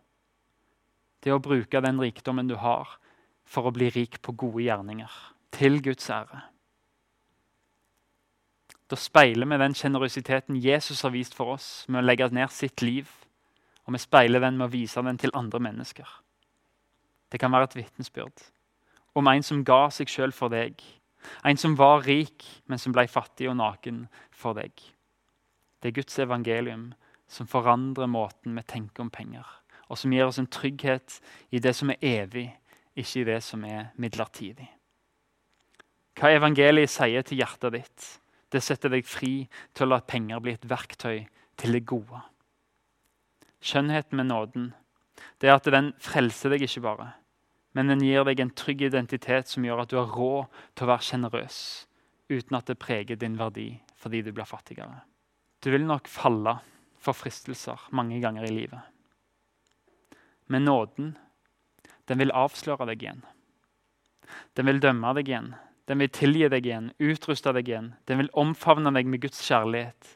det 1.22 1.30
er 1.30 1.38
å 1.38 1.44
bruke 1.44 1.82
den 1.82 2.00
rikdommen 2.02 2.48
du 2.50 2.56
har, 2.58 2.98
for 3.46 3.68
å 3.68 3.74
bli 3.74 3.90
rik 3.94 4.22
på 4.22 4.34
gode 4.34 4.66
gjerninger, 4.66 5.12
til 5.52 5.82
Guds 5.82 6.10
ære. 6.10 6.42
Da 8.88 8.96
speiler 8.96 9.48
vi 9.48 9.60
den 9.60 9.76
sjenerøsiteten 9.76 10.60
Jesus 10.64 11.02
har 11.04 11.12
vist 11.12 11.36
for 11.36 11.56
oss 11.58 11.86
med 11.88 12.02
å 12.02 12.08
legge 12.08 12.30
ned 12.32 12.52
sitt 12.52 12.82
liv, 12.82 13.10
og 13.86 13.94
vi 13.96 14.02
speiler 14.04 14.44
den 14.44 14.58
med 14.58 14.68
å 14.68 14.74
vise 14.74 15.02
den 15.04 15.20
til 15.20 15.34
andre 15.36 15.60
mennesker. 15.60 16.08
Det 17.32 17.40
kan 17.40 17.52
være 17.52 17.70
et 17.70 17.76
vitnesbyrd 17.84 18.48
om 19.18 19.28
en 19.28 19.44
som 19.44 19.64
ga 19.66 19.88
seg 19.94 20.12
sjøl 20.12 20.34
for 20.36 20.54
deg. 20.54 20.78
En 21.48 21.58
som 21.58 21.74
var 21.76 22.06
rik, 22.06 22.46
men 22.70 22.80
som 22.80 22.94
ble 22.94 23.08
fattig 23.10 23.50
og 23.50 23.58
naken 23.58 24.04
for 24.30 24.58
deg. 24.58 24.72
Det 25.82 25.90
er 25.90 25.96
Guds 25.98 26.20
evangelium 26.22 26.92
som 27.28 27.50
forandrer 27.50 28.10
måten 28.10 28.56
vi 28.56 28.64
tenker 28.68 29.04
om 29.04 29.12
penger, 29.12 29.46
og 29.88 30.00
som 30.00 30.14
gir 30.14 30.28
oss 30.28 30.40
en 30.42 30.50
trygghet 30.52 31.20
i 31.52 31.62
det 31.64 31.76
som 31.76 31.92
er 31.92 32.02
evig, 32.04 32.48
ikke 32.98 33.22
i 33.22 33.28
det 33.28 33.42
som 33.46 33.64
er 33.68 33.92
midlertidig. 34.00 34.68
Hva 36.18 36.32
evangeliet 36.34 36.90
sier 36.90 37.22
til 37.22 37.44
hjertet 37.44 37.76
ditt, 37.76 38.08
det 38.50 38.64
setter 38.64 38.90
deg 38.90 39.06
fri 39.06 39.46
til 39.76 39.86
å 39.86 39.92
la 39.92 40.00
penger 40.02 40.42
bli 40.42 40.56
et 40.56 40.66
verktøy 40.66 41.28
til 41.60 41.76
det 41.76 41.84
gode. 41.86 42.24
Skjønnheten 43.62 44.18
med 44.18 44.30
nåden 44.32 44.72
det 45.42 45.50
er 45.50 45.58
at 45.58 45.70
den 45.70 45.92
frelser 46.02 46.54
deg 46.54 46.64
ikke 46.66 46.86
bare, 46.86 47.12
men 47.78 47.92
den 47.92 48.02
gir 48.06 48.26
deg 48.26 48.40
en 48.42 48.54
trygg 48.58 48.82
identitet 48.88 49.50
som 49.52 49.66
gjør 49.66 49.84
at 49.84 49.92
du 49.92 50.00
har 50.00 50.10
råd 50.14 50.58
til 50.74 50.88
å 50.88 50.92
være 50.94 51.08
sjenerøs 51.10 51.60
uten 52.32 52.58
at 52.58 52.70
det 52.70 52.80
preger 52.82 53.20
din 53.20 53.38
verdi 53.40 53.70
fordi 53.98 54.24
du 54.26 54.32
blir 54.34 54.48
fattigere. 54.50 55.04
Du 55.62 55.70
vil 55.74 55.86
nok 55.86 56.10
falle 56.10 56.58
for 57.08 57.18
fristelser 57.18 57.88
mange 57.96 58.20
ganger 58.24 58.48
i 58.48 58.54
livet. 58.54 58.84
Men 60.52 60.68
nåden, 60.68 61.16
den 62.08 62.22
vil 62.22 62.36
avsløre 62.36 62.88
deg 62.92 63.04
igjen. 63.04 63.24
Den 64.56 64.68
vil 64.70 64.82
dømme 64.84 65.14
deg 65.18 65.30
igjen. 65.32 65.54
Den 65.88 66.02
vil 66.04 66.12
tilgi 66.12 66.48
deg 66.52 66.66
igjen, 66.68 66.90
utruste 67.00 67.54
deg 67.56 67.70
igjen. 67.70 67.94
Den 68.08 68.20
vil 68.22 68.32
omfavne 68.36 68.92
deg 68.96 69.08
med 69.08 69.24
Guds 69.24 69.40
kjærlighet. 69.44 70.16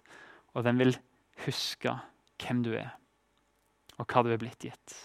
Og 0.56 0.65
den 0.67 0.80
vil 0.82 0.97
huske 1.45 1.95
hvem 2.41 2.63
du 2.65 2.73
er, 2.75 2.91
og 3.97 4.08
hva 4.10 4.23
du 4.25 4.32
er 4.34 4.41
blitt 4.41 4.65
gitt. 4.65 4.95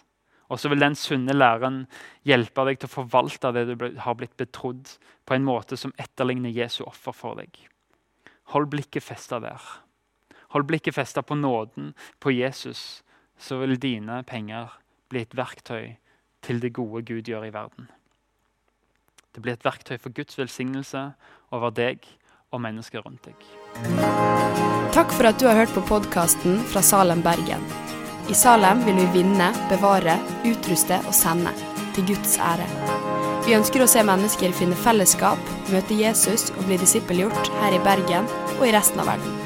Og 0.51 0.61
så 0.63 0.71
vil 0.71 0.83
den 0.83 0.95
sunne 0.99 1.35
læren 1.35 1.85
hjelpe 2.27 2.65
deg 2.69 2.81
til 2.81 2.91
å 2.91 2.95
forvalte 2.97 3.51
det 3.55 3.65
du 3.69 3.87
har 4.03 4.19
blitt 4.19 4.37
betrodd, 4.39 4.91
på 5.27 5.35
en 5.35 5.47
måte 5.47 5.79
som 5.79 5.95
etterligner 6.03 6.55
Jesu 6.55 6.85
offer 6.87 7.15
for 7.15 7.39
deg. 7.39 7.51
Hold 8.55 8.71
blikket 8.75 9.07
festa 9.07 9.41
der. 9.43 9.63
Hold 10.57 10.71
blikket 10.71 10.95
festa 10.95 11.23
på 11.23 11.35
nåden, 11.35 11.93
på 12.19 12.31
Jesus, 12.33 13.03
så 13.39 13.59
vil 13.61 13.77
dine 13.77 14.23
penger 14.25 14.71
bli 15.13 15.21
et 15.27 15.35
verktøy 15.37 15.99
til 16.41 16.63
det 16.63 16.71
gode 16.79 17.03
Gud 17.05 17.29
gjør 17.29 17.45
i 17.45 17.53
verden. 17.53 17.91
Det 19.37 19.43
blir 19.45 19.59
et 19.59 19.67
verktøy 19.67 19.99
for 20.01 20.17
Guds 20.17 20.39
velsignelse 20.39 21.03
over 21.53 21.75
deg 21.77 22.09
og 22.57 22.63
mennesker 22.65 23.05
rundt 23.05 23.29
deg. 23.29 23.45
Takk 24.97 25.13
for 25.13 25.29
at 25.29 25.37
du 25.37 25.45
har 25.45 25.61
hørt 25.61 25.77
på 25.77 25.85
podkasten 25.91 26.63
fra 26.73 26.81
Salem, 26.81 27.21
Bergen. 27.21 27.61
I 28.33 28.41
Salem 28.41 28.81
vil 28.87 28.97
vi 29.03 29.11
vinne, 29.19 29.51
bevare, 29.69 30.17
utruste 30.49 31.03
og 31.05 31.13
sende, 31.13 31.53
til 31.93 32.15
Guds 32.15 32.39
ære. 32.41 32.65
Vi 33.45 33.59
ønsker 33.59 33.85
å 33.85 33.91
se 33.93 34.01
mennesker 34.09 34.57
finne 34.57 34.79
fellesskap, 34.87 35.53
møte 35.69 36.01
Jesus 36.01 36.49
og 36.57 36.65
bli 36.65 36.81
disippelgjort 36.81 37.53
her 37.61 37.77
i 37.77 37.83
Bergen 37.85 38.33
og 38.57 38.65
i 38.65 38.73
resten 38.73 39.05
av 39.05 39.13
verden. 39.13 39.46